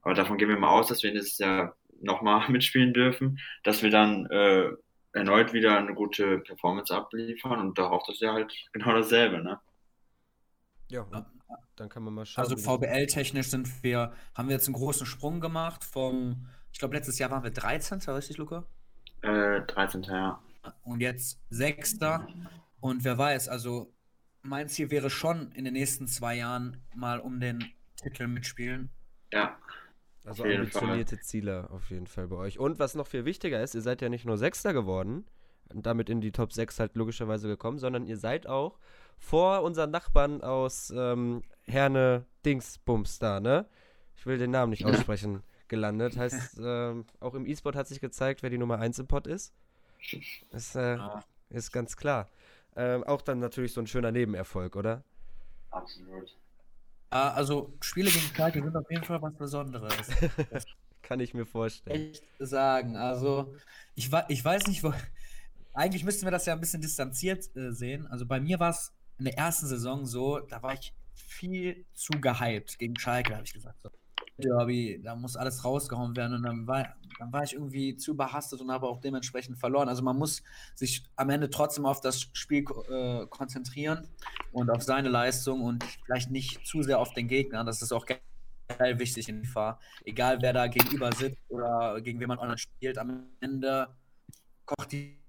[0.02, 3.90] Aber davon gehen wir mal aus, dass wir nächstes Jahr nochmal mitspielen dürfen, dass wir
[3.90, 4.70] dann äh,
[5.12, 9.60] erneut wieder eine gute Performance abliefern und darauf das ja halt genau dasselbe, ne?
[10.88, 11.06] Ja,
[11.76, 12.44] dann kann man mal schauen.
[12.44, 17.18] Also VBL-technisch sind wir, haben wir jetzt einen großen Sprung gemacht vom, ich glaube letztes
[17.18, 18.00] Jahr waren wir 13.
[18.12, 18.64] richtig, Luca?
[19.22, 20.02] Äh, 13.
[20.02, 20.42] ja.
[20.82, 21.98] Und jetzt 6.
[22.80, 23.92] Und wer weiß, also
[24.42, 27.64] mein Ziel wäre schon in den nächsten zwei Jahren mal um den
[27.96, 28.90] Titel mitspielen.
[29.32, 29.58] Ja.
[30.24, 31.24] Also ambitionierte Fall.
[31.24, 32.58] Ziele auf jeden Fall bei euch.
[32.58, 35.24] Und was noch viel wichtiger ist, ihr seid ja nicht nur Sechster geworden
[35.72, 38.78] und damit in die Top 6 halt logischerweise gekommen, sondern ihr seid auch
[39.18, 43.66] vor unseren Nachbarn aus ähm, Herne Dingsbums da, ne?
[44.16, 46.16] Ich will den Namen nicht aussprechen gelandet.
[46.16, 49.54] Heißt, ähm, auch im E-Sport hat sich gezeigt, wer die Nummer 1 im Pod ist.
[50.50, 50.98] Das äh,
[51.50, 52.28] ist ganz klar.
[52.76, 55.02] Ähm, auch dann natürlich so ein schöner Nebenerfolg, oder?
[55.70, 56.36] Absolut.
[57.10, 60.08] Ah, also Spiele gegen Schalke sind auf jeden Fall was Besonderes.
[61.02, 62.12] Kann ich mir vorstellen.
[62.12, 62.96] Echt sagen.
[62.96, 63.52] Also
[63.96, 64.92] ich, ich weiß nicht, wo.
[65.74, 68.06] Eigentlich müssten wir das ja ein bisschen distanziert äh, sehen.
[68.06, 72.12] Also bei mir war es in der ersten Saison so, da war ich viel zu
[72.12, 73.80] gehypt gegen Schalke, habe ich gesagt.
[73.82, 73.90] So.
[74.38, 78.60] Derby, da muss alles rausgehauen werden und dann war, dann war ich irgendwie zu überhastet
[78.60, 79.88] und habe auch dementsprechend verloren.
[79.88, 80.42] Also man muss
[80.74, 84.08] sich am Ende trotzdem auf das Spiel äh, konzentrieren
[84.52, 87.64] und auf seine Leistung und vielleicht nicht zu sehr auf den Gegner.
[87.64, 89.78] Das ist auch geil wichtig in FIFA.
[90.04, 93.88] Egal wer da gegenüber sitzt oder gegen wen man online spielt, am Ende
[94.64, 95.20] kocht die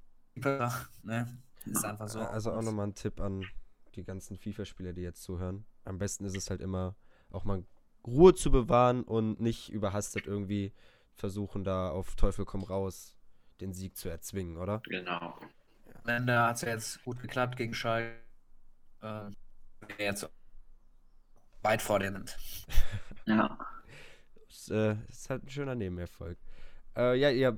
[1.03, 1.37] ne?
[1.65, 2.19] Ist einfach so.
[2.19, 3.45] Also auch nochmal ein Tipp an
[3.95, 5.65] die ganzen FIFA-Spieler, die jetzt zuhören.
[5.83, 6.95] Am besten ist es halt immer
[7.29, 7.63] auch mal
[8.05, 10.73] Ruhe zu bewahren und nicht überhastet irgendwie
[11.15, 13.15] versuchen, da auf Teufel komm raus
[13.59, 14.81] den Sieg zu erzwingen, oder?
[14.85, 15.37] Genau.
[16.03, 18.15] Am Ende hat es ja jetzt gut geklappt gegen Schalke.
[19.01, 19.29] Äh,
[19.99, 20.29] jetzt
[21.61, 22.37] weit vor dir nimmt.
[23.25, 23.57] ja.
[24.47, 26.37] Das äh, ist halt ein schöner Nebenerfolg.
[26.95, 27.57] Äh, ja, ihr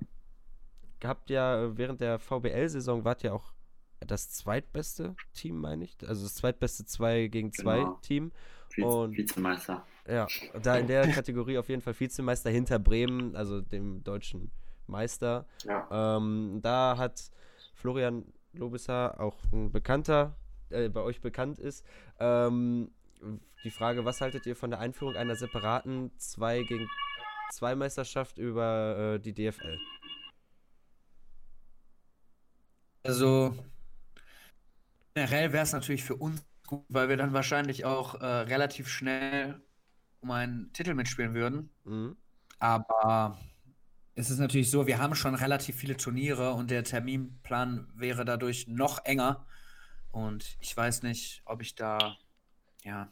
[1.03, 3.53] habt ja während der VBL-Saison wart ja auch
[3.99, 5.97] das zweitbeste Team, meine ich.
[6.08, 7.93] Also das zweitbeste 2 gegen 2 genau.
[8.01, 8.32] Team.
[8.69, 9.86] Vize und, Vizemeister.
[10.07, 10.27] Ja,
[10.61, 14.51] da in der Kategorie auf jeden Fall Vizemeister hinter Bremen, also dem deutschen
[14.87, 15.45] Meister.
[15.63, 16.17] Ja.
[16.17, 17.31] Ähm, da hat
[17.73, 20.35] Florian Lobisser, auch ein Bekannter,
[20.69, 21.85] äh, bei euch bekannt ist,
[22.19, 22.91] ähm,
[23.63, 26.89] die Frage, was haltet ihr von der Einführung einer separaten 2 gegen
[27.53, 29.79] 2 Meisterschaft über äh, die DFL?
[33.03, 33.55] Also
[35.13, 39.61] generell wäre es natürlich für uns gut, weil wir dann wahrscheinlich auch äh, relativ schnell
[40.23, 41.69] um einen Titel mitspielen würden.
[41.83, 42.15] Mhm.
[42.59, 43.38] Aber
[44.15, 48.67] es ist natürlich so, wir haben schon relativ viele Turniere und der Terminplan wäre dadurch
[48.67, 49.45] noch enger.
[50.12, 52.17] Und ich weiß nicht, ob ich da,
[52.83, 53.09] ja.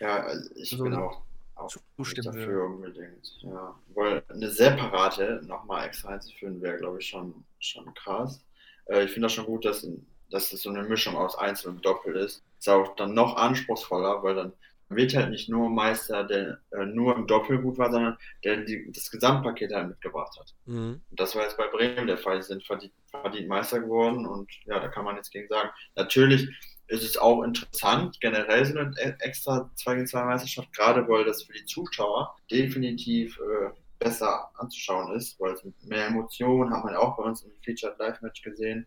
[0.00, 1.22] Ja, also ich so bin auch,
[1.54, 2.74] auch zustimmen dafür will.
[2.74, 3.38] unbedingt.
[3.42, 8.44] Ja, weil eine separate nochmal extra einzuführen wäre, glaube ich, schon, schon krass.
[8.86, 9.86] Äh, ich finde das schon gut, dass,
[10.30, 12.42] dass es so eine Mischung aus Einzel und Doppel ist.
[12.58, 14.52] Ist auch dann noch anspruchsvoller, weil dann
[14.96, 18.90] wird halt nicht nur Meister, der äh, nur im Doppel gut war, sondern der die,
[18.92, 20.54] das Gesamtpaket halt mitgebracht hat.
[20.66, 21.00] Mhm.
[21.10, 22.42] Und das war jetzt bei Bremen der Fall.
[22.42, 25.70] Sie sind verdient, verdient Meister geworden und ja, da kann man jetzt gegen sagen.
[25.96, 26.48] Natürlich
[26.88, 31.24] ist es auch interessant, generell so eine e-, extra 2 gegen 2 Meisterschaft, gerade weil
[31.24, 36.84] das für die Zuschauer definitiv äh, besser anzuschauen ist, weil es mit mehr Emotionen, hat
[36.84, 38.86] man ja auch bei uns im Featured Live Match gesehen,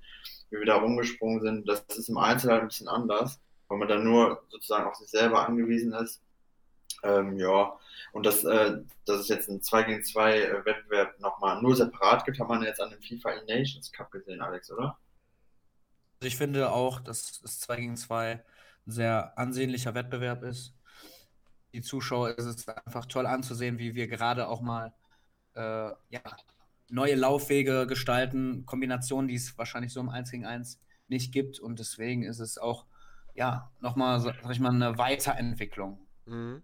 [0.50, 1.70] wie wir da rumgesprungen sind.
[1.70, 5.10] Das ist im Einzel halt ein bisschen anders weil man dann nur sozusagen auf sich
[5.10, 6.22] selber angewiesen ist.
[7.04, 7.78] Ähm, ja,
[8.14, 12.26] und dass, äh, dass es jetzt ein 2 gegen 2 äh, Wettbewerb nochmal nur separat
[12.26, 14.98] gibt, haben wir jetzt an dem FIFA E-Nations Cup gesehen, Alex, oder?
[16.20, 20.74] Also ich finde auch, dass es 2 gegen 2 ein sehr ansehnlicher Wettbewerb ist.
[21.74, 24.94] Die Zuschauer ist es einfach toll anzusehen, wie wir gerade auch mal
[25.56, 26.22] äh, ja,
[26.90, 31.60] neue Laufwege gestalten, Kombinationen, die es wahrscheinlich so im 1 gegen 1 nicht gibt.
[31.60, 32.86] Und deswegen ist es auch,
[33.36, 36.00] ja, nochmal, sag ich mal, eine Weiterentwicklung.
[36.26, 36.64] Mhm.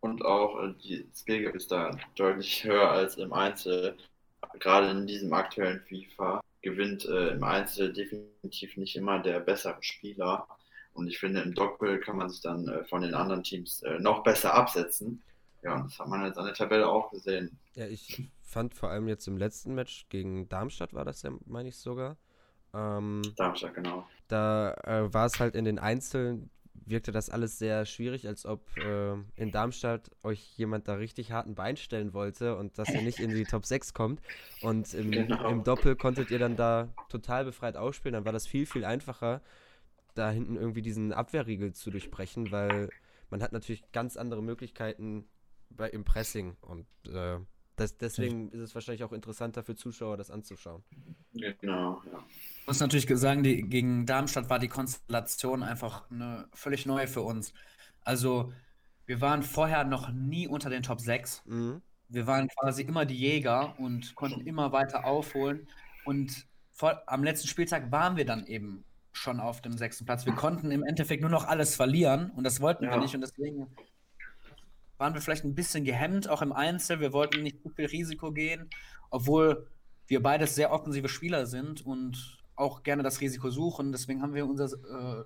[0.00, 3.96] Und auch äh, die Skillgap ist da deutlich höher als im Einzel.
[4.60, 10.46] Gerade in diesem aktuellen FIFA gewinnt äh, im Einzel definitiv nicht immer der bessere Spieler.
[10.92, 13.98] Und ich finde, im Doppel kann man sich dann äh, von den anderen Teams äh,
[13.98, 15.22] noch besser absetzen.
[15.62, 17.58] Ja, und das hat man jetzt an der Tabelle auch gesehen.
[17.74, 21.70] Ja, ich fand vor allem jetzt im letzten Match gegen Darmstadt war das ja, meine
[21.70, 22.16] ich sogar.
[22.74, 24.06] Ähm, Darmstadt, genau.
[24.28, 26.50] Da äh, war es halt in den Einzelnen,
[26.86, 31.54] wirkte das alles sehr schwierig, als ob äh, in Darmstadt euch jemand da richtig harten
[31.54, 34.20] Bein stellen wollte und dass ihr nicht in die Top 6 kommt.
[34.60, 35.48] Und im, genau.
[35.48, 38.14] im Doppel konntet ihr dann da total befreit ausspielen.
[38.14, 39.40] Dann war das viel, viel einfacher,
[40.14, 42.88] da hinten irgendwie diesen Abwehrriegel zu durchbrechen, weil
[43.30, 45.26] man hat natürlich ganz andere Möglichkeiten
[45.70, 47.38] bei, im Pressing und äh,
[47.76, 50.82] das, deswegen ist es wahrscheinlich auch interessanter für Zuschauer, das anzuschauen.
[51.32, 52.24] Genau, ja.
[52.60, 57.22] Ich muss natürlich sagen, die, gegen Darmstadt war die Konstellation einfach eine völlig neue für
[57.22, 57.52] uns.
[58.02, 58.52] Also,
[59.06, 61.42] wir waren vorher noch nie unter den Top 6.
[61.46, 61.82] Mhm.
[62.08, 65.68] Wir waren quasi immer die Jäger und konnten immer weiter aufholen.
[66.04, 70.26] Und vor, am letzten Spieltag waren wir dann eben schon auf dem sechsten Platz.
[70.26, 72.90] Wir konnten im Endeffekt nur noch alles verlieren und das wollten ja.
[72.90, 73.14] wir nicht.
[73.14, 73.66] Und deswegen
[74.98, 77.00] waren wir vielleicht ein bisschen gehemmt, auch im Einzel.
[77.00, 78.68] Wir wollten nicht zu viel Risiko gehen,
[79.10, 79.66] obwohl
[80.06, 83.92] wir beides sehr offensive Spieler sind und auch gerne das Risiko suchen.
[83.92, 85.24] Deswegen haben wir unser äh,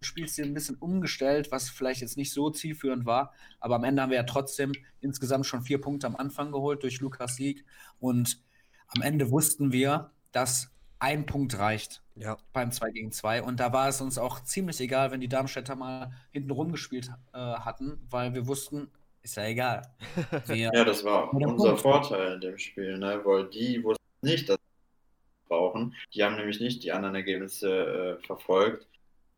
[0.00, 3.32] Spielstil ein bisschen umgestellt, was vielleicht jetzt nicht so zielführend war.
[3.60, 7.00] Aber am Ende haben wir ja trotzdem insgesamt schon vier Punkte am Anfang geholt durch
[7.00, 7.64] Lukas Sieg.
[8.00, 8.42] Und
[8.88, 12.36] am Ende wussten wir, dass ein Punkt reicht ja.
[12.52, 13.42] beim 2 gegen 2.
[13.42, 17.38] Und da war es uns auch ziemlich egal, wenn die Darmstädter mal hinten rumgespielt äh,
[17.38, 18.88] hatten, weil wir wussten,
[19.26, 19.82] ist ja egal.
[20.46, 21.80] Wir ja, das war unser Punkt.
[21.80, 23.20] Vorteil in dem Spiel, ne?
[23.24, 25.94] weil die wussten nicht, dass sie brauchen.
[26.14, 28.86] Die haben nämlich nicht die anderen Ergebnisse äh, verfolgt.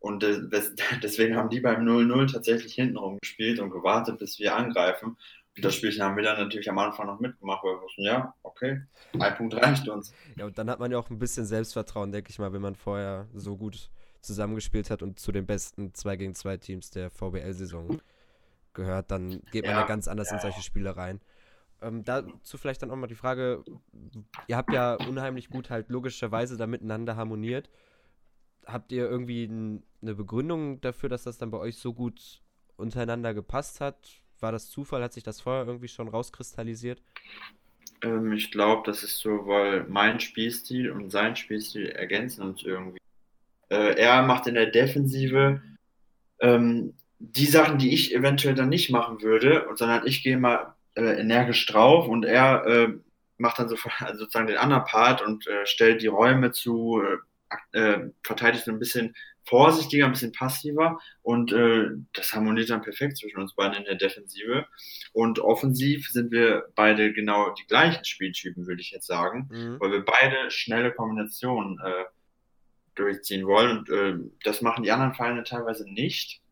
[0.00, 0.22] Und
[1.02, 5.16] deswegen haben die beim 0-0 tatsächlich hinten rumgespielt und gewartet, bis wir angreifen
[5.62, 8.82] das Spielchen haben wir dann natürlich am Anfang noch mitgemacht, weil wir wussten, ja, okay,
[9.18, 10.12] ein Punkt reicht uns.
[10.36, 12.74] Ja, und dann hat man ja auch ein bisschen Selbstvertrauen, denke ich mal, wenn man
[12.74, 18.00] vorher so gut zusammengespielt hat und zu den besten 2 gegen 2 Teams der VBL-Saison
[18.78, 20.36] gehört, dann geht man ja, ja ganz anders ja.
[20.36, 21.20] in solche Spiele rein.
[21.82, 23.62] Ähm, dazu vielleicht dann auch mal die Frage,
[24.46, 27.68] ihr habt ja unheimlich gut halt logischerweise da miteinander harmoniert.
[28.66, 29.48] Habt ihr irgendwie
[30.02, 32.42] eine Begründung dafür, dass das dann bei euch so gut
[32.76, 34.22] untereinander gepasst hat?
[34.40, 35.02] War das Zufall?
[35.02, 37.02] Hat sich das vorher irgendwie schon rauskristallisiert?
[38.02, 42.98] Ähm, ich glaube, das ist so, weil mein Spielstil und sein Spielstil ergänzen uns irgendwie.
[43.68, 45.62] Äh, er macht in der Defensive
[46.40, 51.20] ähm, die Sachen, die ich eventuell dann nicht machen würde, sondern ich gehe mal äh,
[51.20, 52.88] energisch drauf und er äh,
[53.38, 57.02] macht dann so, also sozusagen den anderen Part und äh, stellt die Räume zu,
[57.72, 62.82] äh, äh, verteidigt so ein bisschen vorsichtiger, ein bisschen passiver und äh, das harmoniert dann
[62.82, 64.66] perfekt zwischen uns beiden in der Defensive.
[65.14, 69.80] Und offensiv sind wir beide genau die gleichen Spieltypen, würde ich jetzt sagen, mhm.
[69.80, 71.80] weil wir beide schnelle Kombinationen
[72.94, 76.42] durchziehen wollen und das machen die anderen Vereine teilweise nicht.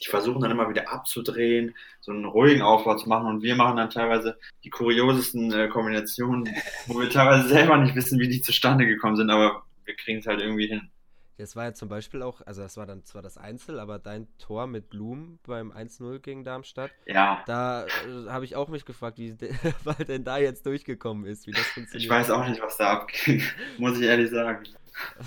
[0.00, 3.76] Die versuchen dann immer wieder abzudrehen, so einen ruhigen Aufbau zu machen und wir machen
[3.76, 6.48] dann teilweise die kuriosesten äh, Kombinationen,
[6.86, 10.26] wo wir teilweise selber nicht wissen, wie die zustande gekommen sind, aber wir kriegen es
[10.26, 10.90] halt irgendwie hin.
[11.38, 14.26] Das war ja zum Beispiel auch, also das war dann zwar das Einzel, aber dein
[14.38, 16.90] Tor mit Blum beim 1-0 gegen Darmstadt.
[17.04, 17.42] Ja.
[17.46, 19.36] Da äh, habe ich auch mich gefragt, wie
[19.84, 22.04] weil denn da jetzt durchgekommen ist, wie das funktioniert.
[22.04, 23.42] Ich weiß auch nicht, was da abging,
[23.78, 24.64] muss ich ehrlich sagen.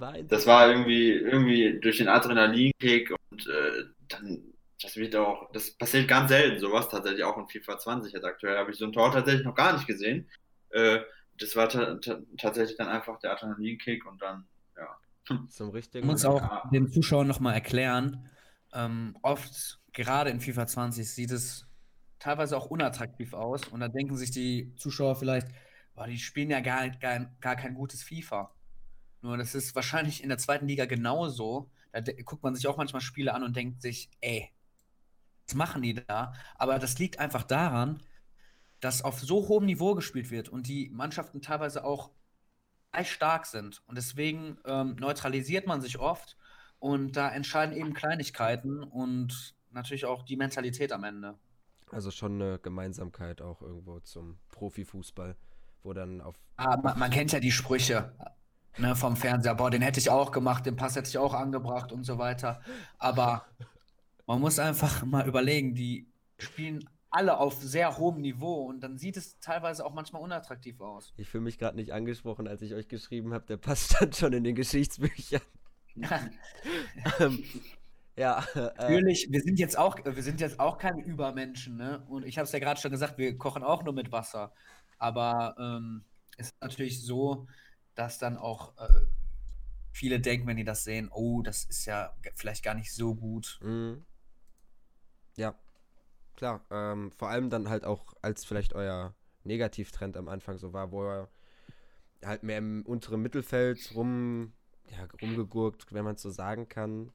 [0.00, 4.42] war das war irgendwie, irgendwie durch den Adrenalinkick und äh, dann,
[4.80, 8.58] das wird auch, das passiert ganz selten, sowas tatsächlich auch in FIFA 20 jetzt aktuell,
[8.58, 10.28] habe ich so ein Tor tatsächlich noch gar nicht gesehen.
[10.70, 11.00] Äh,
[11.38, 14.98] das war tatsächlich dann einfach der Adrenalinkick und dann ja.
[15.48, 16.04] Zum richtigen.
[16.04, 16.70] Ich muss auch ja.
[16.72, 18.28] den Zuschauern nochmal erklären,
[18.72, 21.66] ähm, oft, gerade in FIFA 20, sieht es
[22.18, 25.48] teilweise auch unattraktiv aus und da denken sich die Zuschauer vielleicht,
[25.94, 28.54] boah, die spielen ja gar, gar, gar kein gutes FIFA.
[29.26, 31.68] Nur das ist wahrscheinlich in der zweiten Liga genauso.
[31.90, 34.52] Da guckt man sich auch manchmal Spiele an und denkt sich, ey,
[35.44, 36.32] was machen die da?
[36.54, 38.00] Aber das liegt einfach daran,
[38.78, 42.12] dass auf so hohem Niveau gespielt wird und die Mannschaften teilweise auch
[43.02, 43.82] stark sind.
[43.88, 46.36] Und deswegen ähm, neutralisiert man sich oft
[46.78, 51.36] und da entscheiden eben Kleinigkeiten und natürlich auch die Mentalität am Ende.
[51.90, 55.36] Also schon eine Gemeinsamkeit auch irgendwo zum Profifußball,
[55.82, 56.36] wo dann auf.
[56.58, 58.14] Ah, man, man kennt ja die Sprüche
[58.78, 59.54] ne, vom Fernseher.
[59.54, 62.60] Boah, den hätte ich auch gemacht, den Pass hätte ich auch angebracht und so weiter.
[62.98, 63.44] Aber
[64.26, 66.06] man muss einfach mal überlegen, die
[66.38, 71.14] spielen alle auf sehr hohem Niveau und dann sieht es teilweise auch manchmal unattraktiv aus.
[71.16, 74.32] Ich fühle mich gerade nicht angesprochen, als ich euch geschrieben habe, der Pass stand schon
[74.32, 75.40] in den Geschichtsbüchern.
[77.20, 77.42] ähm,
[78.16, 78.44] ja.
[78.54, 82.04] Äh, Natürlich, wir sind jetzt auch, wir sind jetzt auch keine Übermenschen, ne?
[82.08, 84.52] Und ich habe es ja gerade schon gesagt, wir kochen auch nur mit Wasser.
[84.98, 86.04] Aber ähm,
[86.36, 87.46] es ist natürlich so,
[87.96, 89.06] dass dann auch äh,
[89.90, 93.58] viele denken, wenn die das sehen, oh, das ist ja vielleicht gar nicht so gut.
[93.62, 94.04] Mhm.
[95.36, 95.58] Ja,
[96.36, 96.64] klar.
[96.70, 101.04] Ähm, vor allem dann halt auch, als vielleicht euer Negativtrend am Anfang so war, wo
[101.04, 101.28] er
[102.24, 104.52] halt mehr im unteren Mittelfeld rum,
[104.90, 107.12] ja, rumgegurkt, wenn man es so sagen kann.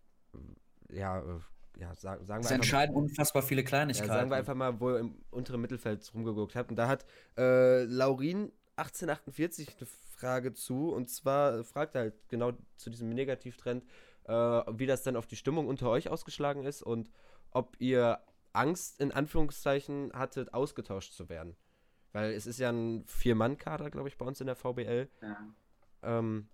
[0.89, 1.39] Ja, äh,
[1.77, 4.09] ja, sagen, sagen wir Es entscheiden mal, unfassbar viele Kleinigkeiten.
[4.09, 6.69] Ja, sagen wir einfach mal, wo ihr im unteren Mittelfeld rumgeguckt habt.
[6.69, 7.05] Und da hat
[7.38, 9.88] äh, Laurin 1848 eine
[10.22, 10.89] Frage zu.
[10.89, 13.84] Und zwar fragt er halt genau zu diesem Negativtrend,
[14.26, 17.09] äh, wie das dann auf die Stimmung unter euch ausgeschlagen ist und
[17.51, 18.19] ob ihr
[18.53, 21.55] Angst in Anführungszeichen hattet, ausgetauscht zu werden.
[22.13, 25.09] Weil es ist ja ein Vier-Mann-Kader, glaube ich, bei uns in der VBL.
[25.22, 25.38] Ja.
[26.03, 26.49] Ähm,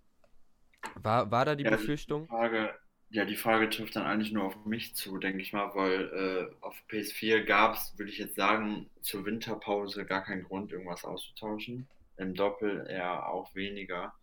[0.95, 2.23] war, war da die ja, Befürchtung?
[2.23, 2.73] Die Frage,
[3.09, 6.63] ja, die Frage trifft dann eigentlich nur auf mich zu, denke ich mal, weil äh,
[6.63, 11.87] auf PS4 gab es, würde ich jetzt sagen, zur Winterpause gar keinen Grund, irgendwas auszutauschen.
[12.17, 14.13] Im Doppel eher auch weniger.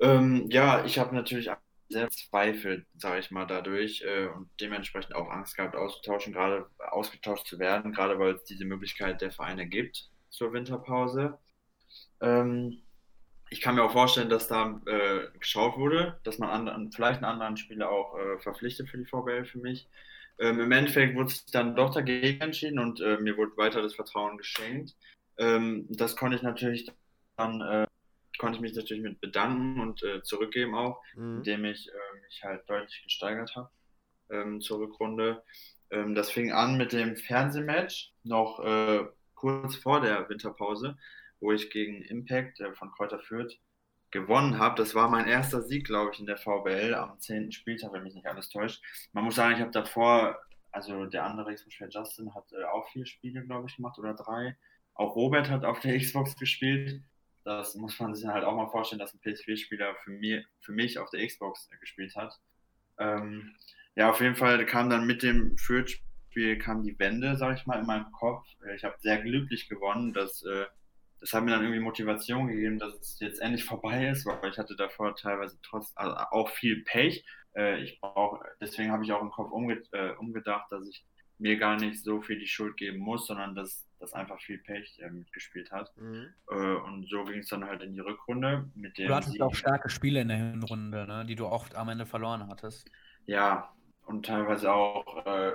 [0.00, 1.50] Ähm, ja, ich habe natürlich
[1.90, 7.46] sehr Zweifel, sage ich mal, dadurch äh, und dementsprechend auch Angst gehabt, auszutauschen, gerade ausgetauscht
[7.46, 11.38] zu werden, gerade weil es diese Möglichkeit der Vereine gibt zur Winterpause.
[12.20, 12.82] Ähm,
[13.50, 17.32] ich kann mir auch vorstellen, dass da äh, geschaut wurde, dass man anderen, vielleicht einen
[17.32, 19.88] anderen Spieler auch äh, verpflichtet für die VBL für mich.
[20.38, 23.94] Ähm, Im Endeffekt wurde es dann doch dagegen entschieden und äh, mir wurde weiter das
[23.96, 24.94] Vertrauen geschenkt.
[25.38, 26.90] Ähm, das konnte ich natürlich
[27.36, 27.86] dann äh,
[28.38, 31.38] konnte ich mich natürlich mit bedanken und äh, zurückgeben auch, mhm.
[31.38, 33.70] indem ich äh, mich halt deutlich gesteigert habe
[34.30, 35.42] ähm, zur Rückrunde.
[35.90, 39.04] Ähm, das fing an mit dem Fernsehmatch, noch äh,
[39.34, 40.96] kurz vor der Winterpause,
[41.40, 43.58] wo ich gegen Impact äh, von Kräuter Fürth
[44.10, 44.76] gewonnen habe.
[44.76, 47.52] Das war mein erster Sieg, glaube ich, in der VBL am 10.
[47.52, 48.82] Spieltag, wenn mich nicht alles täuscht.
[49.12, 50.38] Man muss sagen, ich habe davor,
[50.72, 54.56] also der andere Xbox-Spieler Justin hat äh, auch vier Spiele, glaube ich, gemacht oder drei.
[55.00, 57.00] Auch Robert hat auf der Xbox gespielt.
[57.42, 61.08] Das muss man sich halt auch mal vorstellen, dass ein PS4-Spieler für, für mich auf
[61.08, 62.38] der Xbox gespielt hat.
[62.98, 63.56] Ähm,
[63.96, 67.80] ja, auf jeden Fall kam dann mit dem Fürth-Spiel kam die Wende, sag ich mal,
[67.80, 68.46] in meinem Kopf.
[68.76, 70.12] Ich habe sehr glücklich gewonnen.
[70.12, 70.66] Das, äh,
[71.18, 74.58] das hat mir dann irgendwie Motivation gegeben, dass es jetzt endlich vorbei ist, weil ich
[74.58, 77.24] hatte davor teilweise trotz also auch viel Pech.
[77.56, 81.06] Äh, ich brauch, deswegen habe ich auch im Kopf umge äh, umgedacht, dass ich
[81.38, 84.98] mir gar nicht so viel die Schuld geben muss, sondern dass das einfach viel Pech
[85.00, 85.94] äh, mitgespielt hat.
[85.96, 86.32] Mhm.
[86.50, 88.68] Äh, und so ging es dann halt in die Rückrunde.
[88.74, 89.42] Mit dem du hattest Sieg.
[89.42, 91.24] auch starke Spiele in der Hinrunde, ne?
[91.26, 92.90] die du oft am Ende verloren hattest.
[93.26, 93.72] Ja,
[94.06, 95.52] und teilweise auch, äh,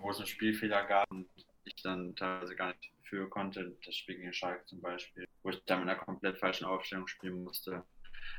[0.00, 1.28] wo es einen Spielfehler gab und
[1.64, 3.76] ich dann teilweise gar nicht für konnte.
[3.84, 7.44] Das Spiel gegen Schalke zum Beispiel, wo ich dann mit einer komplett falschen Aufstellung spielen
[7.44, 7.84] musste.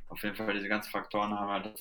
[0.08, 1.74] Auf jeden Fall, diese ganzen Faktoren haben halt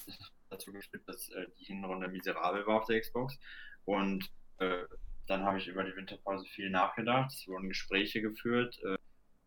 [0.51, 3.39] dazu geführt, dass äh, die Hinrunde miserabel war auf der Xbox.
[3.85, 4.85] Und äh,
[5.29, 8.99] dann habe ich über die Winterpause viel nachgedacht, es wurden Gespräche geführt äh,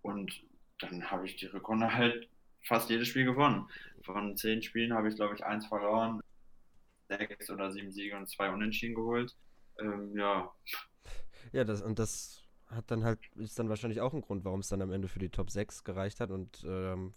[0.02, 0.32] und
[0.80, 2.30] dann habe ich die Rückrunde halt
[2.64, 3.68] fast jedes Spiel gewonnen.
[4.04, 6.22] Von zehn Spielen habe ich, glaube ich, eins verloren,
[7.08, 9.36] sechs oder sieben Siege und zwei Unentschieden geholt.
[9.80, 10.52] Ähm, ja.
[11.52, 14.70] Ja, das, und das hat dann halt, ist dann wahrscheinlich auch ein Grund, warum es
[14.70, 17.14] dann am Ende für die Top 6 gereicht hat und ähm,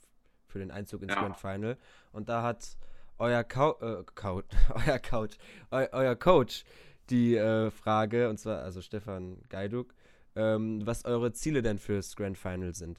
[0.47, 1.21] für den Einzug ins ja.
[1.21, 1.79] Grand Final.
[2.13, 2.77] Und da hat
[3.19, 4.47] euer, Cou äh, Couch,
[4.87, 5.37] euer Couch,
[5.71, 6.65] eu euer Coach
[7.11, 9.95] die äh, Frage, und zwar, also Stefan Gaiduk,
[10.37, 12.99] ähm, was eure Ziele denn fürs Grand Final sind.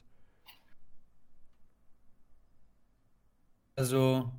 [3.76, 4.32] Also,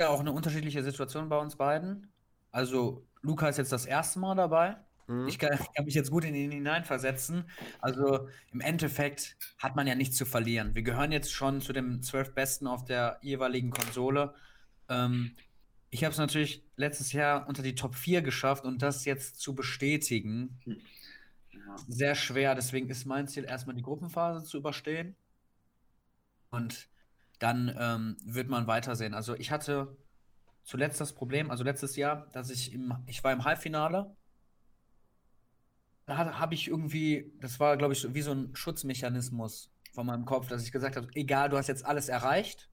[0.00, 2.12] ja, auch eine unterschiedliche Situation bei uns beiden.
[2.50, 4.76] Also, Luca ist jetzt das erste Mal dabei.
[5.06, 5.28] Mhm.
[5.28, 7.48] Ich, kann, ich, kann, mich jetzt gut in ihn hineinversetzen.
[7.80, 10.74] Also, im Endeffekt hat man ja nichts zu verlieren.
[10.74, 14.34] Wir gehören jetzt schon zu den zwölf Besten auf der jeweiligen Konsole.
[14.88, 15.36] Ähm,
[15.90, 19.54] ich habe es natürlich letztes Jahr unter die Top 4 geschafft und das jetzt zu
[19.54, 21.76] bestätigen, ja.
[21.88, 22.54] sehr schwer.
[22.54, 25.16] Deswegen ist mein Ziel erstmal die Gruppenphase zu überstehen.
[26.50, 26.88] Und
[27.38, 29.14] dann ähm, wird man weitersehen.
[29.14, 29.96] Also ich hatte
[30.64, 34.14] zuletzt das Problem, also letztes Jahr, dass ich im, ich war im Halbfinale.
[36.06, 40.48] Da habe ich irgendwie, das war, glaube ich, wie so ein Schutzmechanismus von meinem Kopf,
[40.48, 42.68] dass ich gesagt habe, egal, du hast jetzt alles erreicht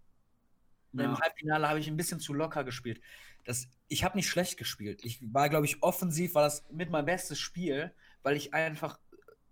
[0.93, 1.05] Ja.
[1.05, 3.01] Im Halbfinale habe ich ein bisschen zu locker gespielt.
[3.45, 5.03] Das, ich habe nicht schlecht gespielt.
[5.03, 8.99] Ich war, glaube ich, offensiv, war das mit mein bestes Spiel, weil ich einfach,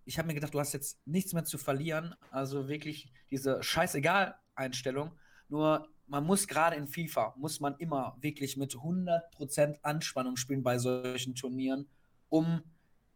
[0.05, 2.15] ich habe mir gedacht, du hast jetzt nichts mehr zu verlieren.
[2.29, 5.11] Also wirklich diese Scheißegal-Einstellung.
[5.49, 10.77] Nur man muss gerade in FIFA, muss man immer wirklich mit 100% Anspannung spielen bei
[10.77, 11.87] solchen Turnieren,
[12.29, 12.61] um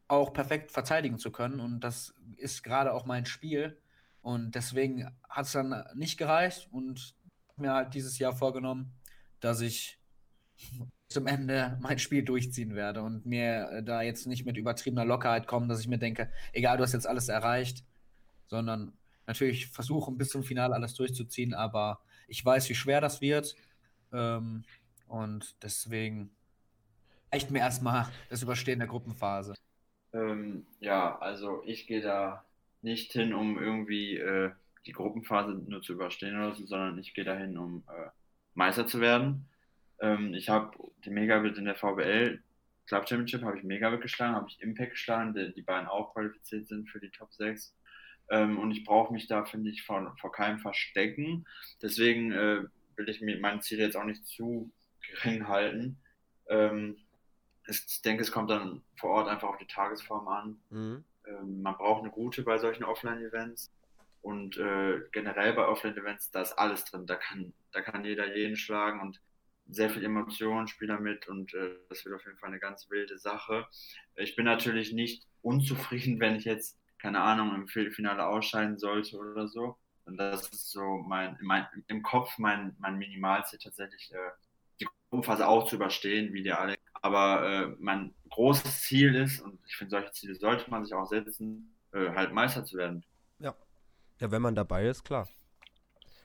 [0.07, 1.59] auch perfekt verteidigen zu können.
[1.59, 3.78] Und das ist gerade auch mein Spiel.
[4.21, 7.14] Und deswegen hat es dann nicht gereicht und
[7.58, 8.91] mir halt dieses Jahr vorgenommen,
[9.39, 9.99] dass ich
[11.08, 15.70] zum Ende mein Spiel durchziehen werde und mir da jetzt nicht mit übertriebener Lockerheit kommen,
[15.70, 17.84] dass ich mir denke, egal, du hast jetzt alles erreicht,
[18.47, 18.93] sondern
[19.28, 23.56] natürlich versuchen bis zum Finale alles durchzuziehen, aber ich weiß, wie schwer das wird
[24.12, 24.64] ähm,
[25.08, 26.32] und deswegen
[27.32, 29.53] reicht mir erstmal das Überstehen der Gruppenphase.
[30.14, 32.45] Ähm, ja, also ich gehe da
[32.82, 34.51] nicht hin, um irgendwie äh,
[34.86, 38.10] die Gruppenphase nur zu überstehen oder so, sondern ich gehe dahin, um äh,
[38.54, 39.48] Meister zu werden.
[40.00, 42.42] Ähm, ich habe die Megabit in der VBL
[42.88, 46.68] Club Championship habe ich Megabit geschlagen, habe ich Impact geschlagen, die, die beiden auch qualifiziert
[46.68, 47.74] sind für die Top 6.
[48.30, 51.46] Ähm, und ich brauche mich da, finde ich, vor, vor keinem verstecken.
[51.82, 52.64] Deswegen äh,
[52.96, 54.72] will ich mir mein Ziel jetzt auch nicht zu
[55.02, 55.98] gering halten.
[56.48, 56.98] Ähm,
[57.68, 60.58] ich denke, es kommt dann vor Ort einfach auf die Tagesform an.
[60.70, 61.04] Mhm.
[61.28, 63.72] Ähm, man braucht eine gute bei solchen Offline-Events.
[64.26, 67.05] Und äh, generell bei Offline-Events, da ist alles drin.
[67.05, 69.21] Da kann, da kann jeder jeden schlagen und
[69.67, 73.19] sehr viel Emotionen spielen damit und äh, das wird auf jeden Fall eine ganz wilde
[73.19, 73.67] Sache.
[74.15, 79.47] Ich bin natürlich nicht unzufrieden, wenn ich jetzt, keine Ahnung, im Viertelfinale ausscheiden sollte oder
[79.47, 79.78] so.
[80.05, 84.32] Und das ist so mein, mein im Kopf mein, mein Minimalziel tatsächlich, äh,
[84.80, 86.82] die Gruppenphase auch zu überstehen, wie der Alex.
[86.95, 91.05] Aber äh, mein großes Ziel ist, und ich finde, solche Ziele sollte man sich auch
[91.05, 93.03] setzen, äh, halt Meister zu werden.
[94.20, 95.28] Ja, wenn man dabei ist, klar.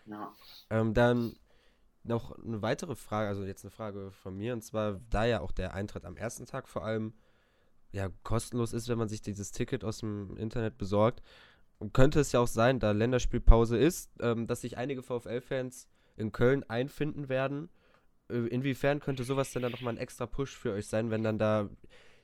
[0.06, 0.32] Ja.
[0.70, 1.36] Ähm, dann
[2.02, 5.52] noch eine weitere Frage, also jetzt eine Frage von mir, und zwar, da ja auch
[5.52, 7.14] der Eintritt am ersten Tag vor allem
[7.92, 11.22] ja kostenlos ist, wenn man sich dieses Ticket aus dem Internet besorgt,
[11.92, 16.62] könnte es ja auch sein, da Länderspielpause ist, ähm, dass sich einige VfL-Fans in Köln
[16.68, 17.70] einfinden werden.
[18.28, 21.38] Äh, inwiefern könnte sowas denn dann nochmal ein extra Push für euch sein, wenn dann
[21.38, 21.68] da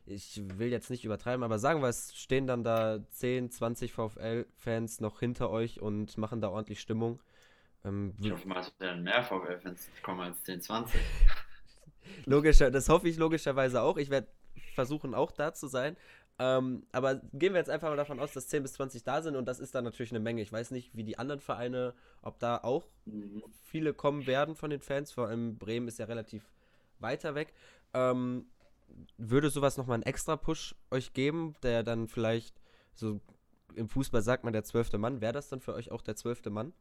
[0.06, 5.00] ich will jetzt nicht übertreiben, aber sagen wir, es stehen dann da 10, 20 VfL-Fans
[5.00, 7.20] noch hinter euch und machen da ordentlich Stimmung.
[7.84, 11.00] Ähm, ich hoffe mal, es werden mehr VfL-Fans kommen als 10, 20.
[12.24, 13.96] Logischer, das hoffe ich logischerweise auch.
[13.96, 14.28] Ich werde
[14.74, 15.96] versuchen, auch da zu sein.
[16.38, 19.36] Ähm, aber gehen wir jetzt einfach mal davon aus, dass 10 bis 20 da sind
[19.36, 20.42] und das ist dann natürlich eine Menge.
[20.42, 23.42] Ich weiß nicht, wie die anderen Vereine, ob da auch mhm.
[23.64, 25.12] viele kommen werden von den Fans.
[25.12, 26.44] Vor allem Bremen ist ja relativ
[26.98, 27.54] weiter weg.
[27.94, 28.46] Ähm,
[29.18, 32.60] würde sowas nochmal einen extra Push euch geben, der dann vielleicht
[32.94, 33.20] so
[33.74, 35.20] im Fußball sagt man der zwölfte Mann.
[35.20, 36.72] Wäre das dann für euch auch der zwölfte Mann?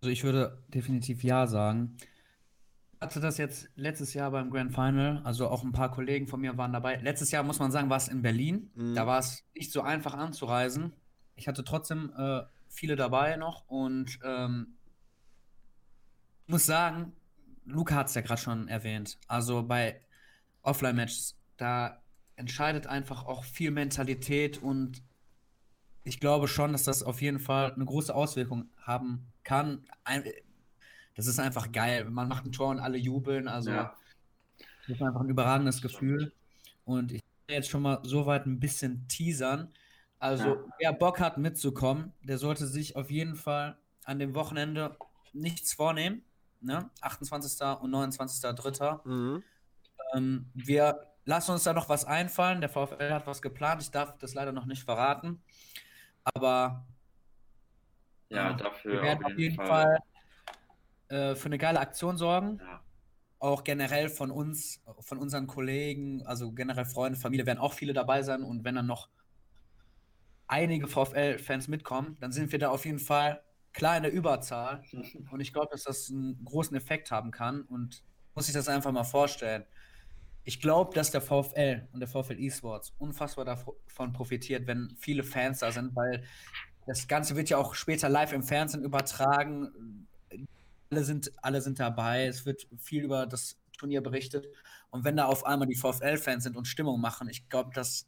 [0.00, 1.96] Also ich würde definitiv ja sagen.
[2.92, 6.40] Ich hatte das jetzt letztes Jahr beim Grand Final, also auch ein paar Kollegen von
[6.40, 6.96] mir waren dabei.
[6.96, 8.70] Letztes Jahr muss man sagen, war es in Berlin.
[8.74, 8.94] Mhm.
[8.94, 10.94] Da war es nicht so einfach anzureisen.
[11.36, 14.76] Ich hatte trotzdem äh, viele dabei noch und ähm,
[16.46, 17.12] muss sagen,
[17.66, 19.18] Luca hat es ja gerade schon erwähnt.
[19.26, 20.00] Also bei
[20.64, 22.02] Offline-Matches, da
[22.36, 25.02] entscheidet einfach auch viel Mentalität und
[26.02, 29.86] ich glaube schon, dass das auf jeden Fall eine große Auswirkung haben kann.
[31.14, 32.04] Das ist einfach geil.
[32.10, 33.48] Man macht ein Tor und alle jubeln.
[33.48, 33.94] Also ja.
[34.86, 36.32] das ist einfach ein überragendes Gefühl.
[36.84, 39.72] Und ich will jetzt schon mal so weit ein bisschen teasern.
[40.18, 40.64] Also ja.
[40.78, 44.96] wer Bock hat mitzukommen, der sollte sich auf jeden Fall an dem Wochenende
[45.32, 46.22] nichts vornehmen.
[46.60, 46.90] Ne?
[47.00, 47.60] 28.
[47.80, 49.08] und 29.3.
[49.08, 49.42] Mhm.
[50.14, 52.60] Ähm, wir lassen uns da noch was einfallen.
[52.60, 53.82] Der VfL hat was geplant.
[53.82, 55.42] Ich darf das leider noch nicht verraten.
[56.22, 56.86] Aber
[58.28, 59.98] ja, äh, dafür wir werden auf jeden, jeden Fall,
[61.08, 62.58] Fall äh, für eine geile Aktion sorgen.
[62.60, 62.80] Ja.
[63.38, 68.22] Auch generell von uns, von unseren Kollegen, also generell Freunde, Familie werden auch viele dabei
[68.22, 68.42] sein.
[68.42, 69.10] Und wenn dann noch
[70.46, 73.42] einige VfL-Fans mitkommen, dann sind wir da auf jeden Fall
[73.72, 74.82] klar in der Überzahl.
[75.30, 77.62] Und ich glaube, dass das einen großen Effekt haben kann.
[77.62, 78.02] Und
[78.34, 79.66] muss ich das einfach mal vorstellen
[80.44, 85.60] ich glaube, dass der VfL und der VfL eSports unfassbar davon profitiert, wenn viele Fans
[85.60, 86.24] da sind, weil
[86.86, 90.06] das Ganze wird ja auch später live im Fernsehen übertragen.
[90.90, 92.26] Alle sind, alle sind dabei.
[92.26, 94.46] Es wird viel über das Turnier berichtet.
[94.90, 98.06] Und wenn da auf einmal die VfL-Fans sind und Stimmung machen, ich glaube, das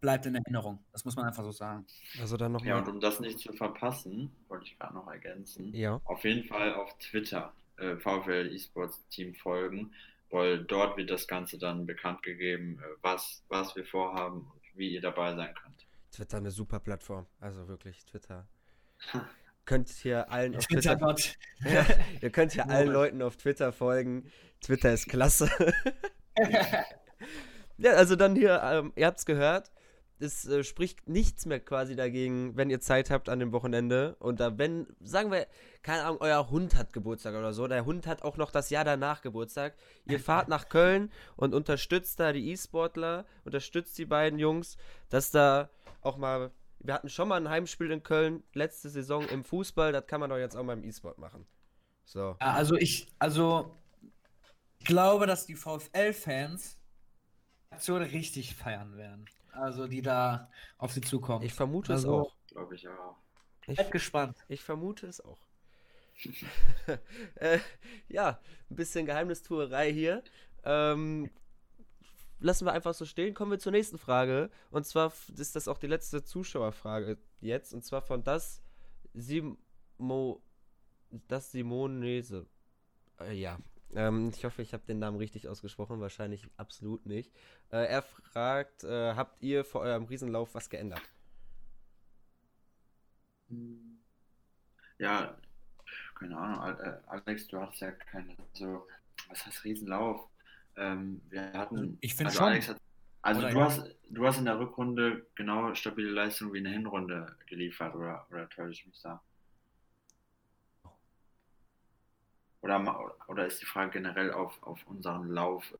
[0.00, 0.78] bleibt in Erinnerung.
[0.92, 1.84] Das muss man einfach so sagen.
[2.20, 5.74] Also dann noch Ja, und um das nicht zu verpassen, wollte ich gerade noch ergänzen.
[5.74, 6.00] Ja.
[6.04, 9.90] Auf jeden Fall auf Twitter äh, VfL eSports Team folgen
[10.30, 14.90] weil dort wird das Ganze dann bekannt gegeben, äh, was, was wir vorhaben und wie
[14.90, 15.86] ihr dabei sein könnt.
[16.10, 18.48] Twitter eine super Plattform, also wirklich Twitter.
[19.64, 20.98] könnt hier allen auf Twitter.
[21.64, 21.86] ja,
[22.22, 24.30] ihr könnt hier allen Leuten auf Twitter folgen.
[24.62, 25.50] Twitter ist klasse.
[27.76, 29.70] ja, also dann hier, ähm, ihr habt's gehört
[30.20, 34.16] es äh, spricht nichts mehr quasi dagegen, wenn ihr Zeit habt an dem Wochenende.
[34.18, 35.46] Und da, wenn, sagen wir,
[35.82, 38.84] keine Ahnung, euer Hund hat Geburtstag oder so, der Hund hat auch noch das Jahr
[38.84, 39.74] danach Geburtstag.
[40.06, 44.76] Ihr fahrt nach Köln und unterstützt da die E-Sportler, unterstützt die beiden Jungs,
[45.08, 46.50] dass da auch mal.
[46.80, 50.30] Wir hatten schon mal ein Heimspiel in Köln, letzte Saison im Fußball, das kann man
[50.30, 51.44] doch jetzt auch mal im E-Sport machen.
[52.04, 52.36] So.
[52.38, 53.74] Also ich, also
[54.84, 56.78] glaube, dass die VfL-Fans
[57.70, 59.26] Aktion richtig feiern werden
[59.60, 61.44] also die da auf sie zukommen.
[61.44, 62.36] Ich vermute also, es auch.
[62.48, 63.16] Glaube ich auch.
[63.66, 64.36] Ich bin gespannt.
[64.48, 65.38] Ich vermute es auch.
[67.36, 67.58] äh,
[68.08, 68.40] ja,
[68.70, 70.22] ein bisschen Geheimnistuerei hier.
[70.64, 71.30] Ähm,
[72.40, 73.34] lassen wir einfach so stehen.
[73.34, 74.50] Kommen wir zur nächsten Frage.
[74.70, 77.74] Und zwar ist das auch die letzte Zuschauerfrage jetzt.
[77.74, 78.62] Und zwar von das
[79.14, 80.42] Simo.
[81.26, 82.46] Das Simonese.
[83.20, 83.58] Äh, ja,
[83.94, 87.32] ähm, ich hoffe, ich habe den Namen richtig ausgesprochen, wahrscheinlich absolut nicht.
[87.70, 91.02] Äh, er fragt, äh, habt ihr vor eurem Riesenlauf was geändert?
[94.98, 95.36] Ja,
[96.18, 98.86] keine Ahnung, äh, Alex, du hattest ja keine, so,
[99.28, 100.28] was heißt Riesenlauf?
[100.76, 102.48] Ähm, wir hatten, ich finde also schon.
[102.48, 102.76] Alex hat,
[103.22, 103.64] also du, ja.
[103.64, 108.26] hast, du hast in der Rückrunde genau stabile Leistung wie in der Hinrunde geliefert, oder,
[108.30, 109.22] oder täusche ich mich da?
[112.60, 115.74] Oder, oder ist die Frage generell auf, auf unseren Lauf?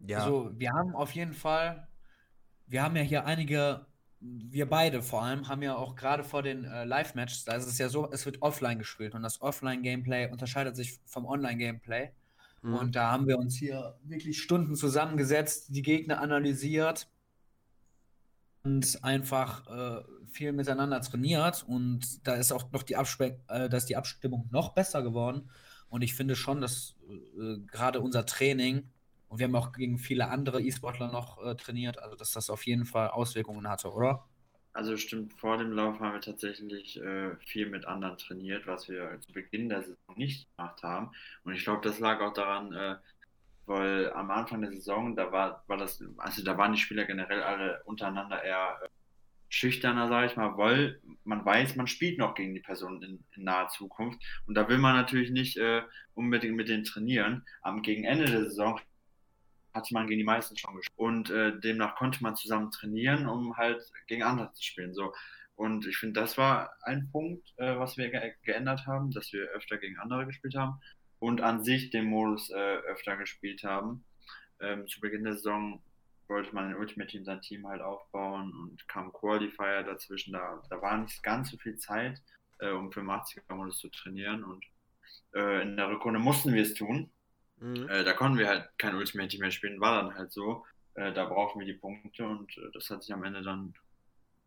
[0.00, 0.18] Ja.
[0.18, 1.88] Also, wir haben auf jeden Fall,
[2.66, 3.86] wir haben ja hier einige,
[4.20, 7.78] wir beide vor allem, haben ja auch gerade vor den äh, Live-Matches, da ist es
[7.78, 12.10] ja so, es wird offline gespielt und das Offline-Gameplay unterscheidet sich vom Online-Gameplay.
[12.62, 12.74] Mhm.
[12.74, 17.08] Und da haben wir uns hier wirklich Stunden zusammengesetzt, die Gegner analysiert
[18.64, 20.02] und einfach äh,
[20.32, 24.48] viel miteinander trainiert und da ist auch noch die, Abspe äh, da ist die Abstimmung
[24.50, 25.50] noch besser geworden.
[25.88, 28.90] Und ich finde schon, dass äh, gerade unser Training,
[29.28, 32.66] und wir haben auch gegen viele andere E-Sportler noch äh, trainiert, also dass das auf
[32.66, 34.24] jeden Fall Auswirkungen hatte, oder?
[34.72, 39.20] Also stimmt, vor dem Lauf haben wir tatsächlich äh, viel mit anderen trainiert, was wir
[39.20, 41.12] zu Beginn der Saison nicht gemacht haben.
[41.44, 42.96] Und ich glaube, das lag auch daran, äh,
[43.66, 47.42] weil am Anfang der Saison, da war, war das, also da waren die Spieler generell
[47.42, 48.88] alle untereinander eher äh,
[49.48, 53.44] schüchterner, sage ich mal, weil man weiß, man spielt noch gegen die Person in, in
[53.44, 54.20] naher Zukunft.
[54.46, 55.82] Und da will man natürlich nicht äh,
[56.14, 57.44] unbedingt mit denen trainieren.
[57.62, 58.80] Am gegen Ende der Saison
[59.72, 60.98] hatte man gegen die meisten schon gespielt.
[60.98, 64.94] Und äh, demnach konnte man zusammen trainieren, um halt gegen andere zu spielen.
[64.94, 65.14] So.
[65.56, 69.44] Und ich finde, das war ein Punkt, äh, was wir ge geändert haben, dass wir
[69.50, 70.80] öfter gegen andere gespielt haben
[71.24, 74.04] und an sich den Modus äh, öfter gespielt haben.
[74.60, 75.82] Ähm, zu Beginn der Saison
[76.28, 80.34] wollte man in Ultimate Team sein Team halt aufbauen und kam Qualifier dazwischen.
[80.34, 82.20] Da, da war nicht ganz so viel Zeit,
[82.58, 84.66] äh, um 85er-Modus zu trainieren und
[85.34, 87.10] äh, in der Rückrunde mussten wir es tun.
[87.56, 87.88] Mhm.
[87.88, 90.66] Äh, da konnten wir halt kein Ultimate Team mehr spielen, war dann halt so.
[90.92, 93.72] Äh, da brauchen wir die Punkte und äh, das hat sich am Ende dann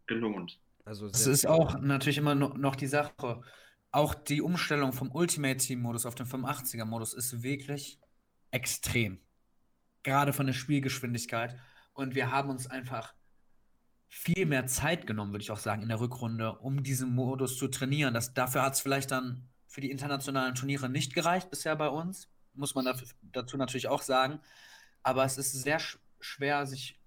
[0.05, 0.59] gelohnt.
[0.85, 3.41] Also es ist auch natürlich immer noch die Sache.
[3.91, 7.99] Auch die Umstellung vom Ultimate Team Modus auf den 85er Modus ist wirklich
[8.51, 9.19] extrem
[10.07, 11.59] gerade von der Spielgeschwindigkeit.
[11.93, 13.13] Und wir haben uns einfach
[14.07, 17.67] viel mehr Zeit genommen, würde ich auch sagen, in der Rückrunde, um diesen Modus zu
[17.67, 18.13] trainieren.
[18.13, 22.29] Das, dafür hat es vielleicht dann für die internationalen Turniere nicht gereicht bisher bei uns,
[22.53, 24.39] muss man dafür, dazu natürlich auch sagen.
[25.03, 26.99] Aber es ist sehr sch schwer, sich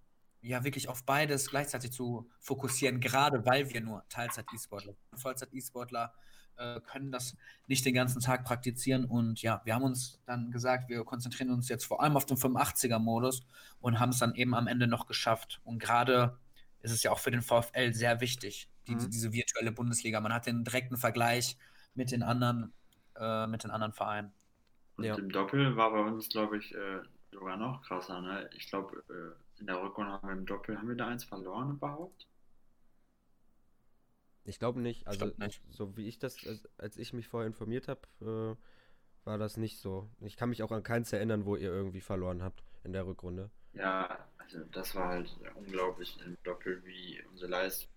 [0.42, 6.12] ja wirklich auf beides gleichzeitig zu fokussieren, gerade weil wir nur Teilzeit-E-Sportler, Vollzeit-E-Sportler
[6.60, 7.36] äh, können das
[7.66, 9.04] nicht den ganzen Tag praktizieren.
[9.04, 12.36] Und ja, wir haben uns dann gesagt, wir konzentrieren uns jetzt vor allem auf den
[12.36, 13.46] 85er-Modus
[13.80, 15.60] und haben es dann eben am Ende noch geschafft.
[15.64, 16.38] Und gerade
[16.82, 19.10] ist es ja auch für den VfL sehr wichtig, die, mhm.
[19.10, 20.20] diese virtuelle Bundesliga.
[20.20, 21.56] Man hat den direkten Vergleich
[21.94, 22.72] mit den anderen,
[23.16, 24.32] äh, mit den anderen Vereinen.
[24.96, 25.14] Und ja.
[25.16, 27.00] im Doppel war bei uns, glaube ich, äh,
[27.32, 28.20] sogar noch krasser.
[28.20, 28.50] Ne?
[28.54, 31.70] Ich glaube, äh, in der Rückrunde haben wir im Doppel, haben wir da eins verloren
[31.70, 32.26] überhaupt?
[34.44, 35.06] Ich glaube nicht.
[35.06, 35.62] Also, glaub nicht.
[35.70, 39.78] so wie ich das, als, als ich mich vorher informiert habe, äh, war das nicht
[39.78, 40.08] so.
[40.20, 43.50] Ich kann mich auch an keins erinnern, wo ihr irgendwie verloren habt in der Rückrunde.
[43.72, 47.90] Ja, also das war halt unglaublich im Doppel, wie unsere Leistung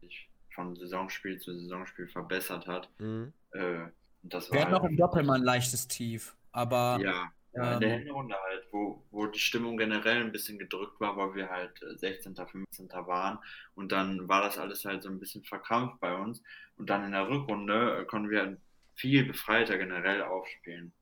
[0.00, 2.88] sich von Saisonspiel zu Saisonspiel verbessert hat.
[2.98, 3.32] Mhm.
[3.50, 3.86] Äh,
[4.22, 7.32] das Wir hatten halt noch im Doppel mal ein leichtes Tief, aber ja.
[7.52, 11.34] Ja, in der Hinrunde halt, wo, wo die Stimmung generell ein bisschen gedrückt war, weil
[11.34, 12.88] wir halt 16., äh, 15.
[12.90, 13.38] waren.
[13.74, 16.42] Und dann war das alles halt so ein bisschen verkrampft bei uns.
[16.76, 18.56] Und dann in der Rückrunde äh, konnten wir
[18.94, 20.92] viel befreiter generell aufspielen.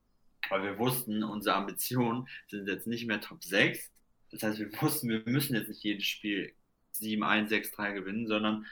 [0.49, 3.91] Weil wir wussten, unsere Ambitionen sind jetzt nicht mehr Top 6.
[4.31, 6.53] Das heißt, wir wussten, wir müssen jetzt nicht jedes Spiel
[6.95, 8.65] 7-1, 6-3 gewinnen, sondern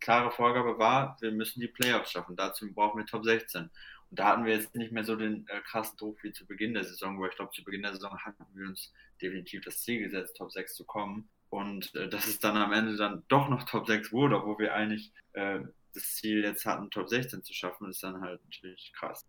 [0.00, 2.36] klare Vorgabe war, wir müssen die Playoffs schaffen.
[2.36, 3.70] Dazu brauchen wir Top 16.
[4.10, 6.84] Da hatten wir jetzt nicht mehr so den äh, krassen Druck wie zu Beginn der
[6.84, 10.36] Saison, wo ich glaube, zu Beginn der Saison hatten wir uns definitiv das Ziel gesetzt,
[10.36, 11.28] Top 6 zu kommen.
[11.50, 14.74] Und äh, dass es dann am Ende dann doch noch Top 6 wurde, obwohl wir
[14.74, 15.60] eigentlich äh,
[15.94, 19.26] das Ziel jetzt hatten, Top 16 zu schaffen, ist dann halt natürlich krass.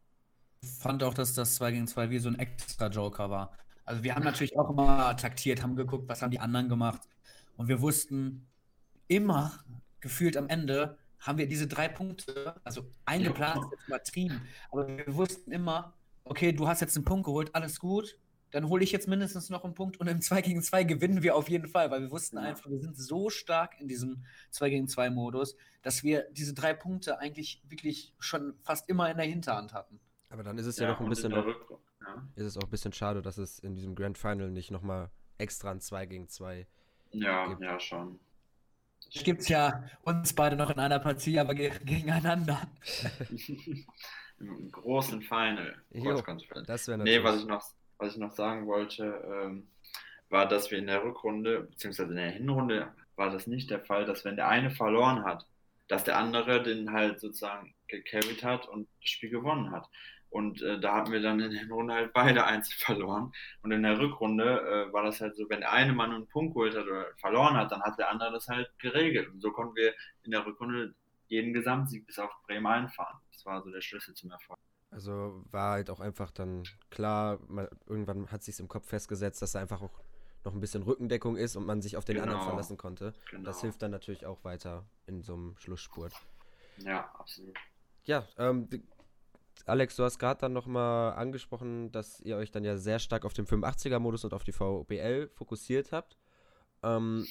[0.62, 3.58] Ich fand auch, dass das 2 gegen 2 wie so ein extra Joker war.
[3.86, 7.02] Also wir haben natürlich auch immer taktiert, haben geguckt, was haben die anderen gemacht.
[7.58, 8.48] Und wir wussten
[9.08, 9.64] immer,
[10.00, 14.41] gefühlt am Ende, haben wir diese drei Punkte, also eingeplant, ist jetzt übertrieben,
[14.72, 15.93] aber wir wussten immer,
[16.24, 18.17] okay, du hast jetzt einen Punkt geholt, alles gut,
[18.51, 21.36] dann hole ich jetzt mindestens noch einen Punkt und im 2 gegen 2 gewinnen wir
[21.36, 22.43] auf jeden Fall, weil wir wussten ja.
[22.43, 26.74] einfach, wir sind so stark in diesem 2 gegen 2 Modus, dass wir diese drei
[26.74, 29.99] Punkte eigentlich wirklich schon fast immer in der Hinterhand hatten.
[30.30, 32.28] Aber dann ist es ja, ja noch ein bisschen noch, ja.
[32.36, 35.72] ist es auch ein bisschen schade, dass es in diesem Grand Final nicht nochmal extra
[35.72, 36.67] ein 2 gegen 2
[37.11, 37.61] ja, gibt.
[37.61, 38.20] Ja, schon.
[39.14, 42.62] Es gibt ja uns beide noch in einer Partie, aber gegeneinander.
[44.39, 45.76] Im großen Final.
[45.91, 46.22] Jo,
[46.66, 47.64] das wäre Nee, was ich noch,
[47.97, 49.68] was ich noch sagen wollte, ähm,
[50.30, 54.05] war, dass wir in der Rückrunde, beziehungsweise in der Hinrunde, war das nicht der Fall,
[54.05, 55.45] dass wenn der eine verloren hat,
[55.88, 59.89] dass der andere den halt sozusagen gecarried hat und das Spiel gewonnen hat.
[60.30, 63.32] Und äh, da hatten wir dann in der Hinrunde halt beide einzeln verloren.
[63.64, 66.54] Und in der Rückrunde äh, war das halt so, wenn der eine Mann einen Punkt
[66.54, 69.30] geholt hat oder verloren hat, dann hat der andere das halt geregelt.
[69.30, 70.94] Und so konnten wir in der Rückrunde
[71.28, 73.18] jeden Gesamtsieg bis auf Bremen einfahren.
[73.32, 74.60] Das war so der Schlüssel zum Erfolg.
[74.92, 79.52] Also war halt auch einfach dann klar, man, irgendwann hat sich im Kopf festgesetzt, dass
[79.52, 80.02] da einfach auch
[80.46, 82.28] noch ein bisschen Rückendeckung ist und man sich auf den genau.
[82.28, 83.14] anderen verlassen konnte.
[83.30, 83.44] Genau.
[83.44, 86.14] Das hilft dann natürlich auch weiter in so einem Schlussspurt.
[86.78, 87.56] Ja, absolut.
[88.06, 88.68] Ja, ähm,
[89.66, 93.34] Alex, du hast gerade dann nochmal angesprochen, dass ihr euch dann ja sehr stark auf
[93.34, 96.18] den 85er-Modus und auf die VBL fokussiert habt.
[96.84, 97.26] Ähm,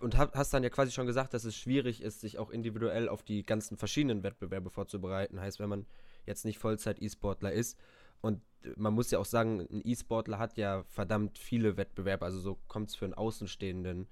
[0.00, 3.08] und hab, hast dann ja quasi schon gesagt, dass es schwierig ist, sich auch individuell
[3.08, 5.40] auf die ganzen verschiedenen Wettbewerbe vorzubereiten.
[5.40, 5.86] Heißt, wenn man
[6.26, 7.78] jetzt nicht Vollzeit-E-Sportler ist.
[8.20, 8.42] Und
[8.76, 12.24] man muss ja auch sagen, ein E-Sportler hat ja verdammt viele Wettbewerbe.
[12.24, 14.08] Also so kommt es für einen Außenstehenden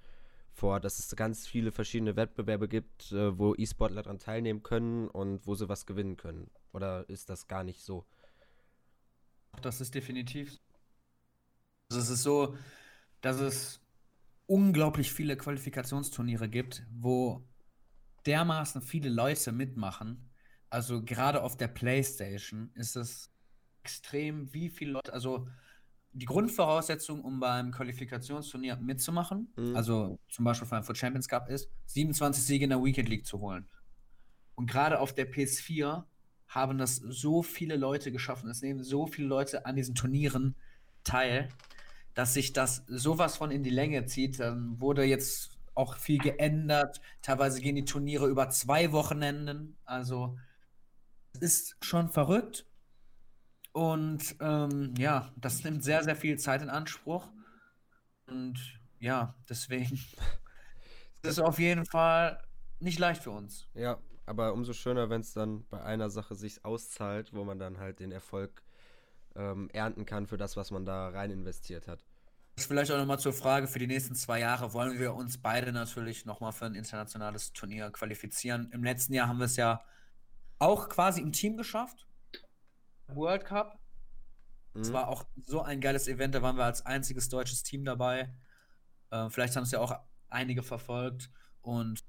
[0.51, 5.45] vor, dass es ganz viele verschiedene Wettbewerbe gibt, äh, wo E-Sportler daran teilnehmen können und
[5.45, 6.49] wo sie was gewinnen können.
[6.77, 8.05] Oder ist das gar nicht so?
[9.63, 10.59] Das ist definitiv.
[11.89, 12.55] Also es ist so,
[13.21, 13.81] dass es
[14.45, 17.43] unglaublich viele Qualifikationsturniere gibt, wo
[18.27, 20.29] dermaßen viele Leute mitmachen.
[20.69, 23.31] Also gerade auf der PlayStation ist es
[23.81, 25.47] extrem, wie viele Leute, also
[26.13, 29.75] die Grundvoraussetzung, um beim Qualifikationsturnier mitzumachen, mhm.
[29.75, 33.39] also zum Beispiel beim Foot Champions Cup, ist, 27 Siege in der Weekend League zu
[33.39, 33.67] holen.
[34.53, 36.05] Und gerade auf der PS4
[36.47, 38.49] haben das so viele Leute geschaffen.
[38.49, 40.55] Es nehmen so viele Leute an diesen Turnieren
[41.03, 41.49] teil,
[42.13, 44.39] dass sich das sowas von in die Länge zieht.
[44.39, 47.01] Dann wurde jetzt auch viel geändert.
[47.21, 49.77] Teilweise gehen die Turniere über zwei Wochenenden.
[49.85, 50.37] Also
[51.33, 52.65] es ist schon verrückt.
[53.73, 57.29] Und ähm, ja, das nimmt sehr, sehr viel Zeit in Anspruch.
[58.25, 58.59] Und
[58.99, 59.95] ja, deswegen
[61.21, 62.41] ist es auf jeden Fall
[62.79, 63.67] nicht leicht für uns.
[63.75, 67.79] Ja, aber umso schöner, wenn es dann bei einer Sache sich auszahlt, wo man dann
[67.79, 68.61] halt den Erfolg
[69.35, 72.03] ähm, ernten kann für das, was man da rein investiert hat.
[72.57, 74.73] Vielleicht auch nochmal zur Frage für die nächsten zwei Jahre.
[74.73, 78.69] Wollen wir uns beide natürlich nochmal für ein internationales Turnier qualifizieren?
[78.71, 79.81] Im letzten Jahr haben wir es ja
[80.59, 82.07] auch quasi im Team geschafft.
[83.07, 83.79] World Cup.
[84.73, 84.93] Es mhm.
[84.93, 88.33] war auch so ein geiles Event, da waren wir als einziges deutsches Team dabei.
[89.11, 89.95] Äh, vielleicht haben es ja auch
[90.29, 91.29] einige verfolgt.
[91.61, 92.03] Und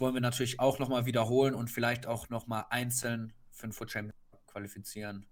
[0.00, 4.14] wollen wir natürlich auch nochmal wiederholen und vielleicht auch nochmal einzeln für den Foot Champion
[4.46, 5.26] qualifizieren.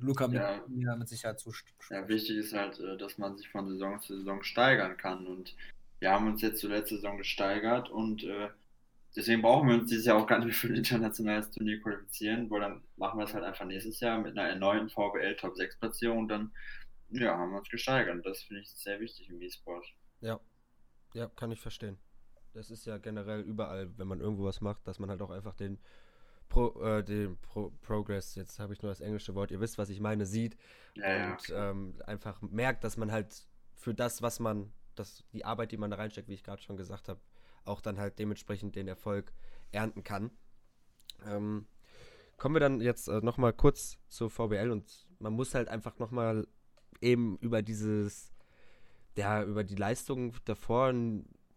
[0.00, 0.64] Luca ja.
[0.68, 1.78] mir mit Sicherheit zustimmen.
[1.90, 5.26] Ja, wichtig ist halt, äh, dass man sich von Saison zu Saison steigern kann.
[5.26, 5.54] Und
[6.00, 8.48] wir haben uns jetzt zur letzten Saison gesteigert und äh,
[9.14, 12.60] deswegen brauchen wir uns dieses Jahr auch gar nicht für ein internationales Turnier qualifizieren, weil
[12.60, 16.18] dann machen wir es halt einfach nächstes Jahr mit einer erneuten VWL Top 6 Platzierung
[16.18, 16.52] und dann
[17.10, 18.24] ja, haben wir uns gesteigert.
[18.26, 19.86] Das finde ich sehr wichtig im E-Sport.
[20.20, 20.40] Ja.
[21.14, 21.98] Ja, kann ich verstehen
[22.56, 25.54] das ist ja generell überall, wenn man irgendwo was macht, dass man halt auch einfach
[25.54, 25.78] den
[26.48, 29.90] Pro, äh, den Pro Progress, jetzt habe ich nur das englische Wort, ihr wisst, was
[29.90, 30.56] ich meine, sieht
[30.94, 31.70] ja, und ja.
[31.70, 35.90] Ähm, einfach merkt, dass man halt für das, was man, das, die Arbeit, die man
[35.90, 37.20] da reinsteckt, wie ich gerade schon gesagt habe,
[37.64, 39.32] auch dann halt dementsprechend den Erfolg
[39.72, 40.30] ernten kann.
[41.26, 41.66] Ähm,
[42.38, 46.46] kommen wir dann jetzt äh, nochmal kurz zur VBL und man muss halt einfach nochmal
[47.00, 48.32] eben über dieses,
[49.16, 50.92] ja, über die Leistungen davor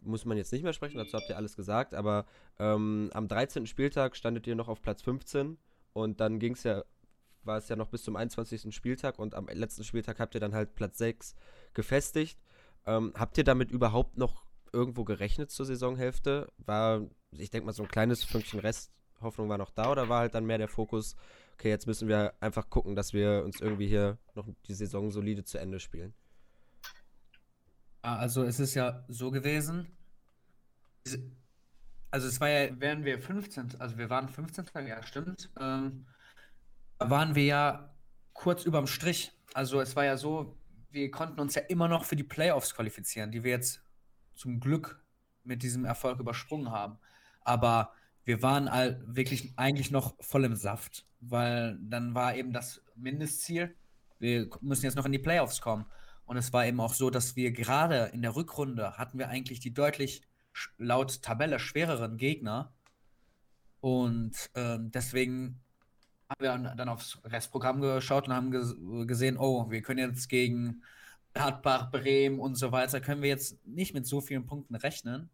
[0.01, 2.25] muss man jetzt nicht mehr sprechen, dazu habt ihr alles gesagt, aber
[2.59, 3.65] ähm, am 13.
[3.65, 5.57] Spieltag standet ihr noch auf Platz 15
[5.93, 6.83] und dann ging es ja,
[7.43, 8.73] war es ja noch bis zum 21.
[8.73, 11.35] Spieltag und am letzten Spieltag habt ihr dann halt Platz 6
[11.73, 12.39] gefestigt.
[12.85, 16.47] Ähm, habt ihr damit überhaupt noch irgendwo gerechnet zur Saisonhälfte?
[16.57, 20.35] War ich denke mal, so ein kleines Fünkchen Resthoffnung war noch da oder war halt
[20.35, 21.15] dann mehr der Fokus,
[21.53, 25.43] okay, jetzt müssen wir einfach gucken, dass wir uns irgendwie hier noch die Saison solide
[25.43, 26.13] zu Ende spielen?
[28.01, 29.87] Ah, also es ist ja so gewesen,
[32.11, 34.65] also es war ja, wären wir 15, also wir waren 15.
[34.87, 35.49] Ja, stimmt.
[35.59, 36.05] Ähm,
[36.97, 37.93] waren wir ja
[38.33, 39.31] kurz überm Strich.
[39.53, 40.57] Also es war ja so,
[40.91, 43.83] wir konnten uns ja immer noch für die Playoffs qualifizieren, die wir jetzt
[44.33, 45.03] zum Glück
[45.43, 46.97] mit diesem Erfolg übersprungen haben.
[47.41, 47.93] Aber
[48.25, 53.75] wir waren all, wirklich eigentlich noch voll im Saft, weil dann war eben das Mindestziel,
[54.19, 55.85] wir müssen jetzt noch in die Playoffs kommen.
[56.30, 59.61] Und es war eben auch so, dass wir gerade in der Rückrunde hatten wir eigentlich
[59.61, 60.21] die deutlich
[60.77, 62.71] laut Tabelle schwereren Gegner.
[63.82, 65.59] Und ähm, deswegen
[66.30, 70.84] haben wir dann aufs Restprogramm geschaut und haben ge gesehen, oh, wir können jetzt gegen
[71.34, 75.32] Gladbach, Bremen und so weiter, können wir jetzt nicht mit so vielen Punkten rechnen.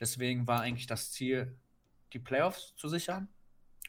[0.00, 1.54] Deswegen war eigentlich das Ziel,
[2.14, 3.28] die Playoffs zu sichern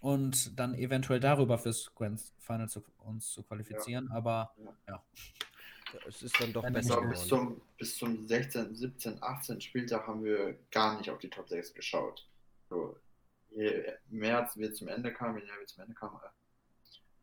[0.02, 4.08] und dann eventuell darüber fürs Grand Final zu, uns zu qualifizieren.
[4.10, 4.16] Ja.
[4.18, 4.74] Aber ja.
[4.90, 5.04] ja.
[6.08, 7.02] Es ist dann doch dann besser.
[7.02, 9.62] Bis zum, bis zum 16., 17., 18.
[9.62, 12.28] Spieltag haben wir gar nicht auf die Top 6 geschaut.
[12.70, 12.98] So,
[13.50, 16.30] je mehr wir zum Ende kamen, je näher wir zum Ende kamen, äh,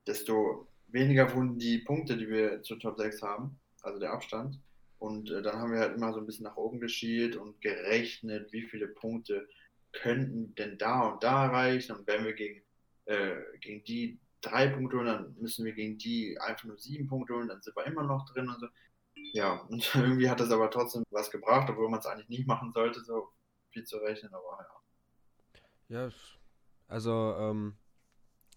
[0.07, 4.61] desto weniger wurden die Punkte, die wir zur Top 6 haben, also der Abstand.
[4.99, 8.53] Und äh, dann haben wir halt immer so ein bisschen nach oben geschielt und gerechnet,
[8.53, 9.49] wie viele Punkte
[9.93, 11.97] könnten denn da und da reichen.
[11.97, 12.63] Und wenn wir gegen,
[13.05, 17.35] äh, gegen die drei Punkte holen, dann müssen wir gegen die einfach nur sieben Punkte
[17.35, 18.67] holen, dann sind wir immer noch drin und so.
[19.33, 22.73] Ja, und irgendwie hat das aber trotzdem was gebracht, obwohl man es eigentlich nicht machen
[22.73, 23.29] sollte, so
[23.71, 24.77] viel zu rechnen, aber ja.
[25.89, 26.11] Ja,
[26.89, 27.77] also ähm,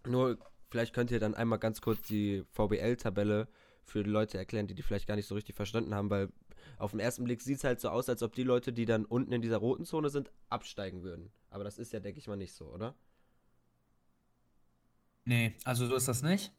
[0.06, 0.38] nur
[0.70, 3.48] vielleicht könnt ihr dann einmal ganz kurz die VBL-Tabelle
[3.84, 6.30] für die Leute erklären, die die vielleicht gar nicht so richtig verstanden haben, weil
[6.78, 9.06] auf den ersten Blick sieht es halt so aus, als ob die Leute, die dann
[9.06, 11.32] unten in dieser roten Zone sind, absteigen würden.
[11.50, 12.96] Aber das ist ja, denke ich mal, nicht so, oder?
[15.26, 16.52] Nee, also so ist das nicht.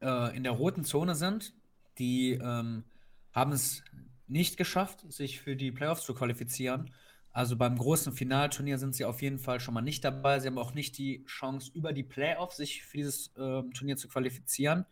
[0.00, 1.54] Äh, in der roten Zone sind,
[1.98, 2.84] die ähm,
[3.32, 3.82] haben es
[4.26, 6.90] nicht geschafft, sich für die Playoffs zu qualifizieren.
[7.32, 10.40] Also beim großen Finalturnier sind sie auf jeden Fall schon mal nicht dabei.
[10.40, 14.08] Sie haben auch nicht die Chance, über die Playoffs sich für dieses äh, Turnier zu
[14.08, 14.86] qualifizieren.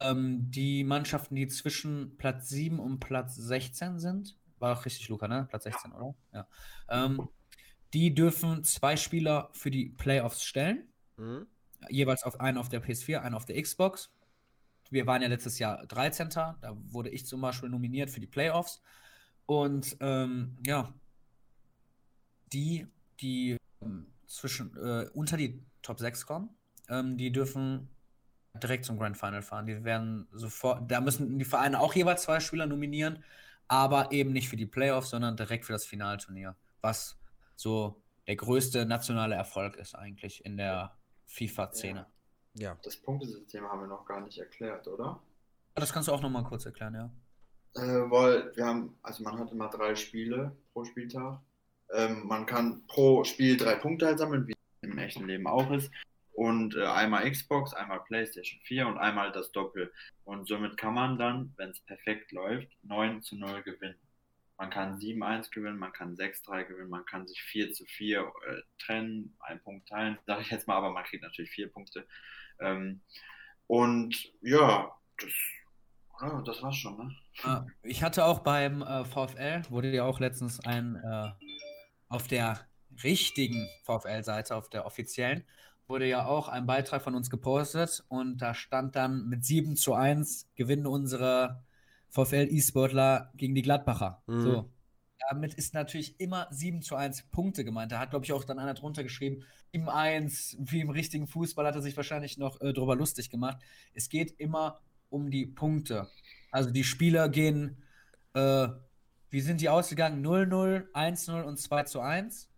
[0.00, 5.28] Ähm, die Mannschaften, die zwischen Platz 7 und Platz 16 sind, war auch richtig, Luca,
[5.28, 5.46] ne?
[5.48, 5.96] Platz 16, ja.
[5.96, 6.14] oder?
[6.32, 6.48] Ja.
[6.88, 7.28] Ähm,
[7.94, 10.88] die dürfen zwei Spieler für die Playoffs stellen.
[11.16, 11.46] Mhm.
[11.88, 14.10] Jeweils auf einen auf der PS4, einen auf der Xbox.
[14.90, 16.30] Wir waren ja letztes Jahr 13.
[16.30, 18.82] Da wurde ich zum Beispiel nominiert für die Playoffs.
[19.46, 20.92] Und ähm, ja,
[22.52, 22.86] die,
[23.20, 26.50] die ähm, zwischen äh, unter die Top 6 kommen,
[26.88, 27.88] ähm, die dürfen
[28.54, 29.66] direkt zum Grand Final fahren.
[29.66, 33.22] Die werden sofort, da müssen die Vereine auch jeweils zwei Spieler nominieren,
[33.68, 37.18] aber eben nicht für die Playoffs, sondern direkt für das Finalturnier, was
[37.54, 40.96] so der größte nationale Erfolg ist eigentlich in der
[41.26, 42.06] FIFA-Szene.
[42.54, 42.70] Ja.
[42.70, 42.78] ja.
[42.82, 45.20] Das Punktesystem haben wir noch gar nicht erklärt, oder?
[45.74, 47.10] Das kannst du auch noch mal kurz erklären, ja.
[47.74, 51.40] Äh, weil wir haben, also man hat immer drei Spiele pro Spieltag.
[51.92, 55.90] Ähm, man kann pro Spiel drei Punkte halt sammeln, wie im echten Leben auch ist.
[56.32, 59.92] Und äh, einmal Xbox, einmal PlayStation 4 und einmal das Doppel.
[60.24, 63.96] Und somit kann man dann, wenn es perfekt läuft, 9 zu 0 gewinnen.
[64.58, 68.62] Man kann 7-1 gewinnen, man kann 6-3 gewinnen, man kann sich 4 zu 4 äh,
[68.78, 72.06] trennen, einen Punkt teilen, sage ich jetzt mal, aber man kriegt natürlich vier Punkte.
[72.60, 73.02] Ähm,
[73.66, 75.32] und ja, das,
[76.22, 77.16] oh, das war's schon, ne?
[77.42, 81.32] Ah, ich hatte auch beim äh, VfL, wurde ja auch letztens ein äh,
[82.08, 82.66] auf der
[83.04, 85.44] richtigen VfL-Seite, auf der offiziellen,
[85.86, 89.92] wurde ja auch ein Beitrag von uns gepostet und da stand dann mit 7 zu
[89.92, 91.62] 1 gewinnen unsere
[92.24, 94.22] VfL-E-Sportler gegen die Gladbacher.
[94.26, 94.42] Mhm.
[94.42, 94.70] So.
[95.30, 97.90] Damit ist natürlich immer 7 zu 1 Punkte gemeint.
[97.90, 99.44] Da hat, glaube ich, auch dann einer drunter geschrieben,
[99.74, 103.58] 7-1, wie im richtigen Fußball hat er sich wahrscheinlich noch äh, drüber lustig gemacht.
[103.94, 106.08] Es geht immer um die Punkte.
[106.50, 107.82] Also die Spieler gehen,
[108.34, 108.68] äh,
[109.30, 110.24] wie sind die ausgegangen?
[110.24, 112.48] 0-0, 1-0 und 2 zu 1.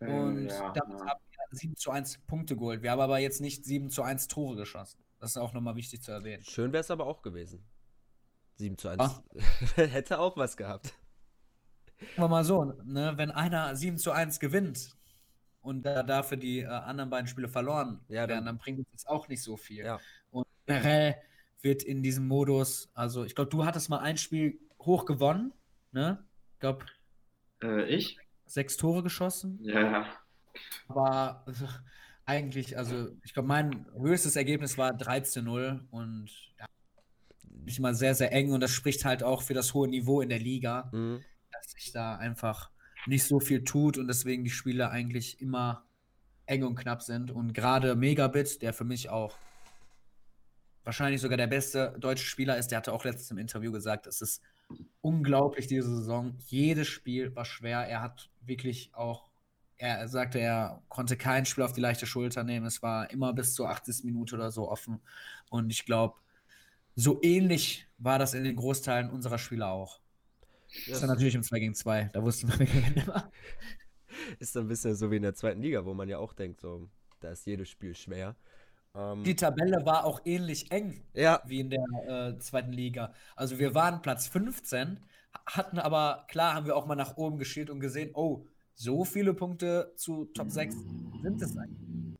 [0.00, 1.06] Äh, und ja, damit ja.
[1.06, 2.82] haben wir 7 zu 1 Punkte geholt.
[2.82, 4.98] Wir haben aber jetzt nicht 7 zu 1 Tore geschossen.
[5.20, 6.42] Das ist auch nochmal wichtig zu erwähnen.
[6.44, 7.64] Schön wäre es aber auch gewesen.
[8.56, 9.00] 7 zu 1.
[9.00, 9.22] Ah.
[9.76, 10.94] Hätte auch was gehabt.
[11.98, 14.96] Sagen wir mal so, ne, wenn einer 7 zu 1 gewinnt
[15.60, 19.28] und da dafür die äh, anderen beiden Spiele verloren ja, werden, dann bringt es auch
[19.28, 19.84] nicht so viel.
[19.84, 19.98] Ja.
[20.30, 21.16] Und generell
[21.62, 25.52] wird in diesem Modus, also ich glaube, du hattest mal ein Spiel hoch gewonnen,
[25.92, 26.24] ne?
[26.54, 26.86] Ich glaube.
[27.62, 28.18] Äh, ich?
[28.46, 29.58] Sechs Tore geschossen.
[29.62, 30.06] Ja.
[30.88, 31.66] Aber also,
[32.24, 36.66] eigentlich, also ich glaube, mein höchstes Ergebnis war 13-0 und ja,
[37.66, 40.28] nicht mal sehr, sehr eng und das spricht halt auch für das hohe Niveau in
[40.28, 41.20] der Liga, mhm.
[41.52, 42.70] dass ich da einfach
[43.06, 45.84] nicht so viel tut und deswegen die Spiele eigentlich immer
[46.46, 47.30] eng und knapp sind.
[47.30, 49.36] Und gerade Megabit, der für mich auch
[50.84, 54.20] wahrscheinlich sogar der beste deutsche Spieler ist, der hatte auch letztens im Interview gesagt, es
[54.20, 54.42] ist
[55.00, 56.36] unglaublich diese Saison.
[56.46, 57.80] Jedes Spiel war schwer.
[57.80, 59.28] Er hat wirklich auch,
[59.76, 62.66] er sagte, er konnte kein Spiel auf die leichte Schulter nehmen.
[62.66, 64.04] Es war immer bis zur 80.
[64.04, 65.00] Minute oder so offen.
[65.50, 66.14] Und ich glaube,
[66.96, 70.00] so ähnlich war das in den Großteilen unserer Spieler auch.
[70.86, 72.10] Das ist dann natürlich im 2 gegen 2.
[72.12, 72.66] Da wussten wir
[72.96, 73.30] immer.
[74.38, 76.88] Ist ein bisschen so wie in der zweiten Liga, wo man ja auch denkt, so,
[77.20, 78.34] da ist jedes Spiel schwer.
[78.94, 81.42] Ähm, die Tabelle war auch ähnlich eng ja.
[81.46, 83.12] wie in der äh, zweiten Liga.
[83.36, 85.00] Also wir waren Platz 15,
[85.46, 89.34] hatten aber, klar, haben wir auch mal nach oben geschielt und gesehen, oh, so viele
[89.34, 90.74] Punkte zu Top 6
[91.22, 92.16] sind es eigentlich.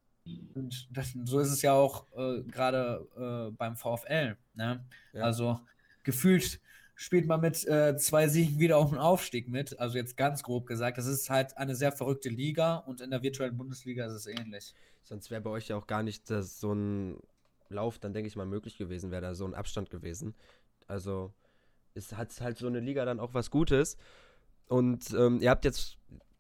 [0.55, 4.37] Und das, so ist es ja auch äh, gerade äh, beim VfL.
[4.55, 4.85] Ne?
[5.13, 5.23] Ja.
[5.23, 5.61] Also
[6.03, 6.61] gefühlt
[6.95, 9.79] spielt man mit äh, zwei Siegen wieder auf den Aufstieg mit.
[9.79, 13.23] Also jetzt ganz grob gesagt, das ist halt eine sehr verrückte Liga und in der
[13.23, 14.75] virtuellen Bundesliga ist es ähnlich.
[15.03, 17.19] Sonst wäre bei euch ja auch gar nicht das, so ein
[17.69, 20.35] Lauf, dann denke ich mal, möglich gewesen, wäre da so ein Abstand gewesen.
[20.87, 21.33] Also
[21.95, 23.97] es hat halt so eine Liga dann auch was Gutes.
[24.69, 25.96] Und ähm, ihr habt jetzt,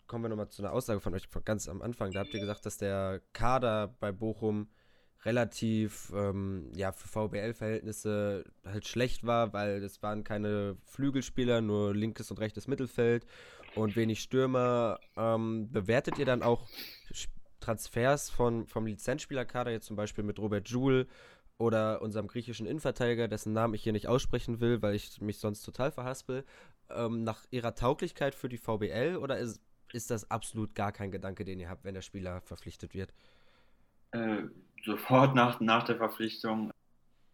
[0.07, 2.67] kommen wir nochmal zu einer Aussage von euch ganz am Anfang, da habt ihr gesagt,
[2.67, 4.69] dass der Kader bei Bochum
[5.25, 12.31] relativ, ähm, ja, für VBL-Verhältnisse halt schlecht war, weil es waren keine Flügelspieler, nur linkes
[12.31, 13.27] und rechtes Mittelfeld
[13.75, 14.99] und wenig Stürmer.
[15.17, 16.67] Ähm, bewertet ihr dann auch
[17.61, 21.07] Transfers von, vom Lizenzspielerkader, jetzt zum Beispiel mit Robert Joule
[21.59, 25.63] oder unserem griechischen Innenverteidiger, dessen Namen ich hier nicht aussprechen will, weil ich mich sonst
[25.63, 26.45] total verhaspel,
[26.91, 29.61] ähm, nach ihrer Tauglichkeit für die VBL oder ist,
[29.93, 33.13] ist das absolut gar kein Gedanke, den ihr habt, wenn der Spieler verpflichtet wird?
[34.13, 34.45] Äh,
[34.85, 36.71] sofort nach, nach der Verpflichtung,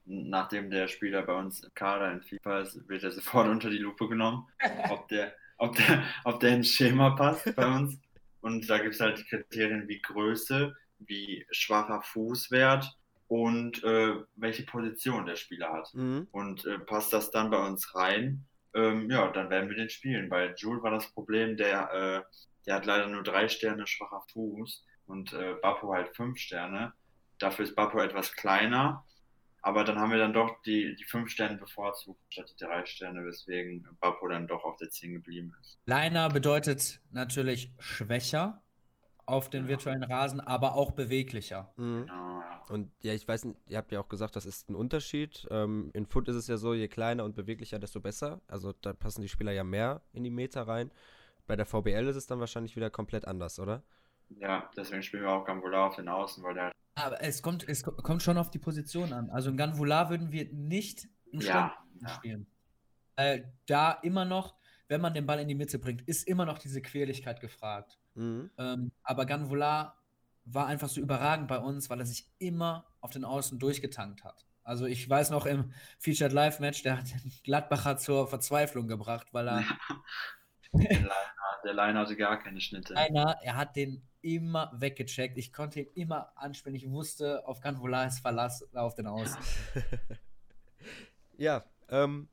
[0.05, 3.79] nachdem der Spieler bei uns im Kader in FIFA ist, wird er sofort unter die
[3.79, 4.49] Lupe genommen,
[4.91, 7.99] ob der, ob der, ob der ins Schema passt bei uns.
[8.41, 12.93] Und da gibt es halt die Kriterien wie Größe, wie schwacher Fußwert
[13.29, 15.95] und äh, welche Position der Spieler hat.
[15.95, 16.27] Mhm.
[16.33, 18.45] Und äh, passt das dann bei uns rein,
[18.75, 20.29] ähm, ja, dann werden wir den spielen.
[20.29, 24.85] Bei Jules war das Problem, der, äh, der hat leider nur drei Sterne schwacher Fuß
[25.07, 26.93] und äh, Bappo halt fünf Sterne.
[27.39, 29.05] Dafür ist Bappo etwas kleiner,
[29.63, 33.25] aber dann haben wir dann doch die, die fünf Sterne bevorzugt statt die drei Sterne,
[33.25, 35.79] weswegen Bappo dann doch auf der 10 geblieben ist.
[35.85, 38.63] Kleiner bedeutet natürlich schwächer
[39.27, 41.73] auf den virtuellen Rasen, aber auch beweglicher.
[41.77, 42.07] Mhm.
[42.07, 45.47] Genau, Und ja, ich weiß nicht, ihr habt ja auch gesagt, das ist ein Unterschied.
[45.51, 48.41] Ähm, in Foot ist es ja so, je kleiner und beweglicher, desto besser.
[48.49, 50.91] Also da passen die Spieler ja mehr in die Meter rein.
[51.47, 53.83] Bei der VBL ist es dann wahrscheinlich wieder komplett anders, oder?
[54.39, 56.73] Ja, deswegen spielen wir auch Gambola auf den Außen, weil der.
[56.95, 59.31] Aber es kommt, es kommt schon auf die Position an.
[59.31, 62.09] Also in Ganvola würden wir nicht im ja, ja.
[62.09, 62.47] spielen.
[63.17, 64.55] Äh, da immer noch,
[64.89, 67.99] wenn man den Ball in die Mitte bringt, ist immer noch diese Quirligkeit gefragt.
[68.15, 68.51] Mhm.
[68.59, 69.97] Ähm, aber Ganvola
[70.45, 74.47] war einfach so überragend bei uns, weil er sich immer auf den Außen durchgetankt hat.
[74.65, 79.29] Also ich weiß noch im Featured Live Match, der hat den Gladbacher zur Verzweiflung gebracht,
[79.33, 79.65] weil er.
[81.65, 82.97] der Line hatte gar keine Schnitte.
[82.97, 85.37] Einer, er hat den immer weggecheckt.
[85.37, 86.77] Ich konnte ihn immer anspielen.
[86.77, 89.37] Ich wusste, auf Canvola ist Verlass auf den Aus.
[91.37, 92.29] ja, ähm,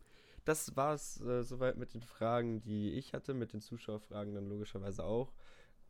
[0.45, 4.47] das war es äh, soweit mit den Fragen, die ich hatte, mit den Zuschauerfragen dann
[4.47, 5.33] logischerweise auch.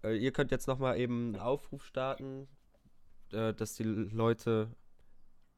[0.03, 2.47] Äh, ihr könnt jetzt nochmal eben einen Aufruf starten,
[3.31, 4.75] äh, dass die Leute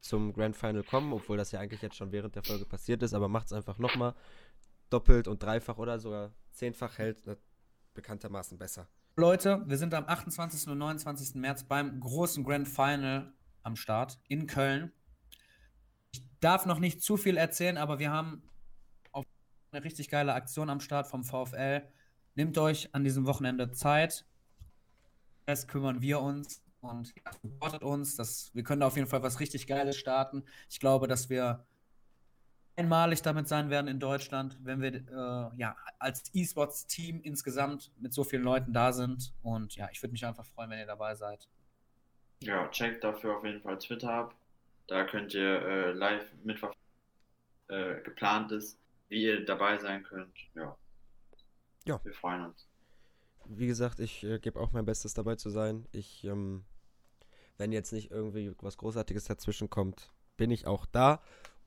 [0.00, 3.14] zum Grand Final kommen, obwohl das ja eigentlich jetzt schon während der Folge passiert ist,
[3.14, 4.14] aber macht es einfach nochmal
[4.90, 7.38] doppelt und dreifach oder sogar zehnfach hält ne,
[7.94, 8.88] bekanntermaßen besser.
[9.16, 10.68] Leute, wir sind am 28.
[10.68, 11.36] und 29.
[11.36, 13.32] März beim großen Grand Final
[13.62, 14.92] am Start in Köln.
[16.12, 18.42] Ich darf noch nicht zu viel erzählen, aber wir haben
[19.72, 21.82] eine richtig geile Aktion am Start vom VfL.
[22.34, 24.26] Nehmt euch an diesem Wochenende Zeit.
[25.46, 27.12] Erst kümmern wir uns und
[27.42, 28.16] supportet uns.
[28.16, 30.44] Das, wir können da auf jeden Fall was richtig Geiles starten.
[30.68, 31.66] Ich glaube, dass wir
[32.76, 38.24] einmalig damit sein werden in Deutschland, wenn wir äh, ja als E-Sports-Team insgesamt mit so
[38.24, 39.34] vielen Leuten da sind.
[39.42, 41.48] Und ja, ich würde mich einfach freuen, wenn ihr dabei seid.
[42.40, 44.34] Ja, checkt dafür auf jeden Fall Twitter ab.
[44.88, 46.80] Da könnt ihr äh, live mitverfolgen,
[47.68, 48.78] äh, geplant ist,
[49.08, 50.36] wie ihr dabei sein könnt.
[50.54, 50.76] Ja.
[51.84, 52.00] Ja.
[52.04, 52.66] Wir freuen uns.
[53.58, 55.86] Wie gesagt, ich äh, gebe auch mein Bestes dabei zu sein.
[55.92, 56.64] Ich, ähm,
[57.58, 61.20] wenn jetzt nicht irgendwie was Großartiges dazwischen kommt, bin ich auch da.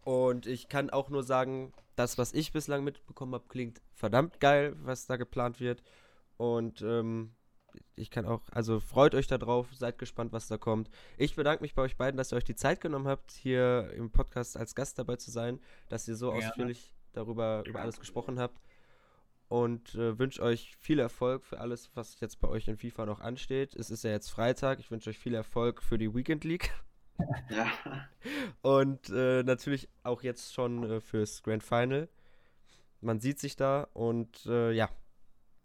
[0.03, 4.75] Und ich kann auch nur sagen, das, was ich bislang mitbekommen habe, klingt verdammt geil,
[4.83, 5.81] was da geplant wird.
[6.37, 7.35] Und ähm,
[7.95, 10.89] ich kann auch, also freut euch darauf, seid gespannt, was da kommt.
[11.17, 14.11] Ich bedanke mich bei euch beiden, dass ihr euch die Zeit genommen habt, hier im
[14.11, 15.59] Podcast als Gast dabei zu sein,
[15.89, 16.37] dass ihr so ja.
[16.37, 18.59] ausführlich darüber über alles gesprochen habt.
[19.47, 23.21] Und äh, wünsche euch viel Erfolg für alles, was jetzt bei euch in FIFA noch
[23.21, 23.75] ansteht.
[23.75, 24.79] Es ist ja jetzt Freitag.
[24.79, 26.73] Ich wünsche euch viel Erfolg für die Weekend League.
[27.49, 27.67] Ja.
[28.61, 32.09] Und äh, natürlich auch jetzt schon äh, fürs Grand Final.
[33.01, 34.89] Man sieht sich da und äh, ja,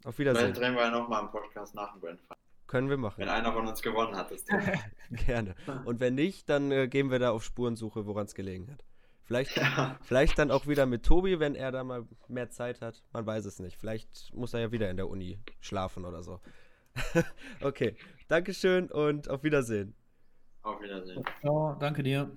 [0.03, 0.53] auf Wiedersehen.
[0.53, 2.37] Vielleicht drehen wir ja nochmal einen Podcast nach dem Grand Final.
[2.67, 3.19] Können wir machen.
[3.19, 4.59] Wenn einer von uns gewonnen hat, das Ding.
[5.25, 5.55] Gerne.
[5.85, 8.83] Und wenn nicht, dann äh, gehen wir da auf Spurensuche, woran es gelegen hat.
[9.31, 9.97] Vielleicht, Ja.
[10.01, 13.01] vielleicht dann auch wieder mit Tobi, wenn er da mal mehr Zeit hat.
[13.13, 13.77] Man weiß es nicht.
[13.77, 16.41] Vielleicht muss er ja wieder in der Uni schlafen oder so.
[17.61, 17.95] okay,
[18.27, 19.95] Dankeschön und auf Wiedersehen.
[20.63, 21.23] Auf Wiedersehen.
[21.39, 22.29] Ciao, danke dir.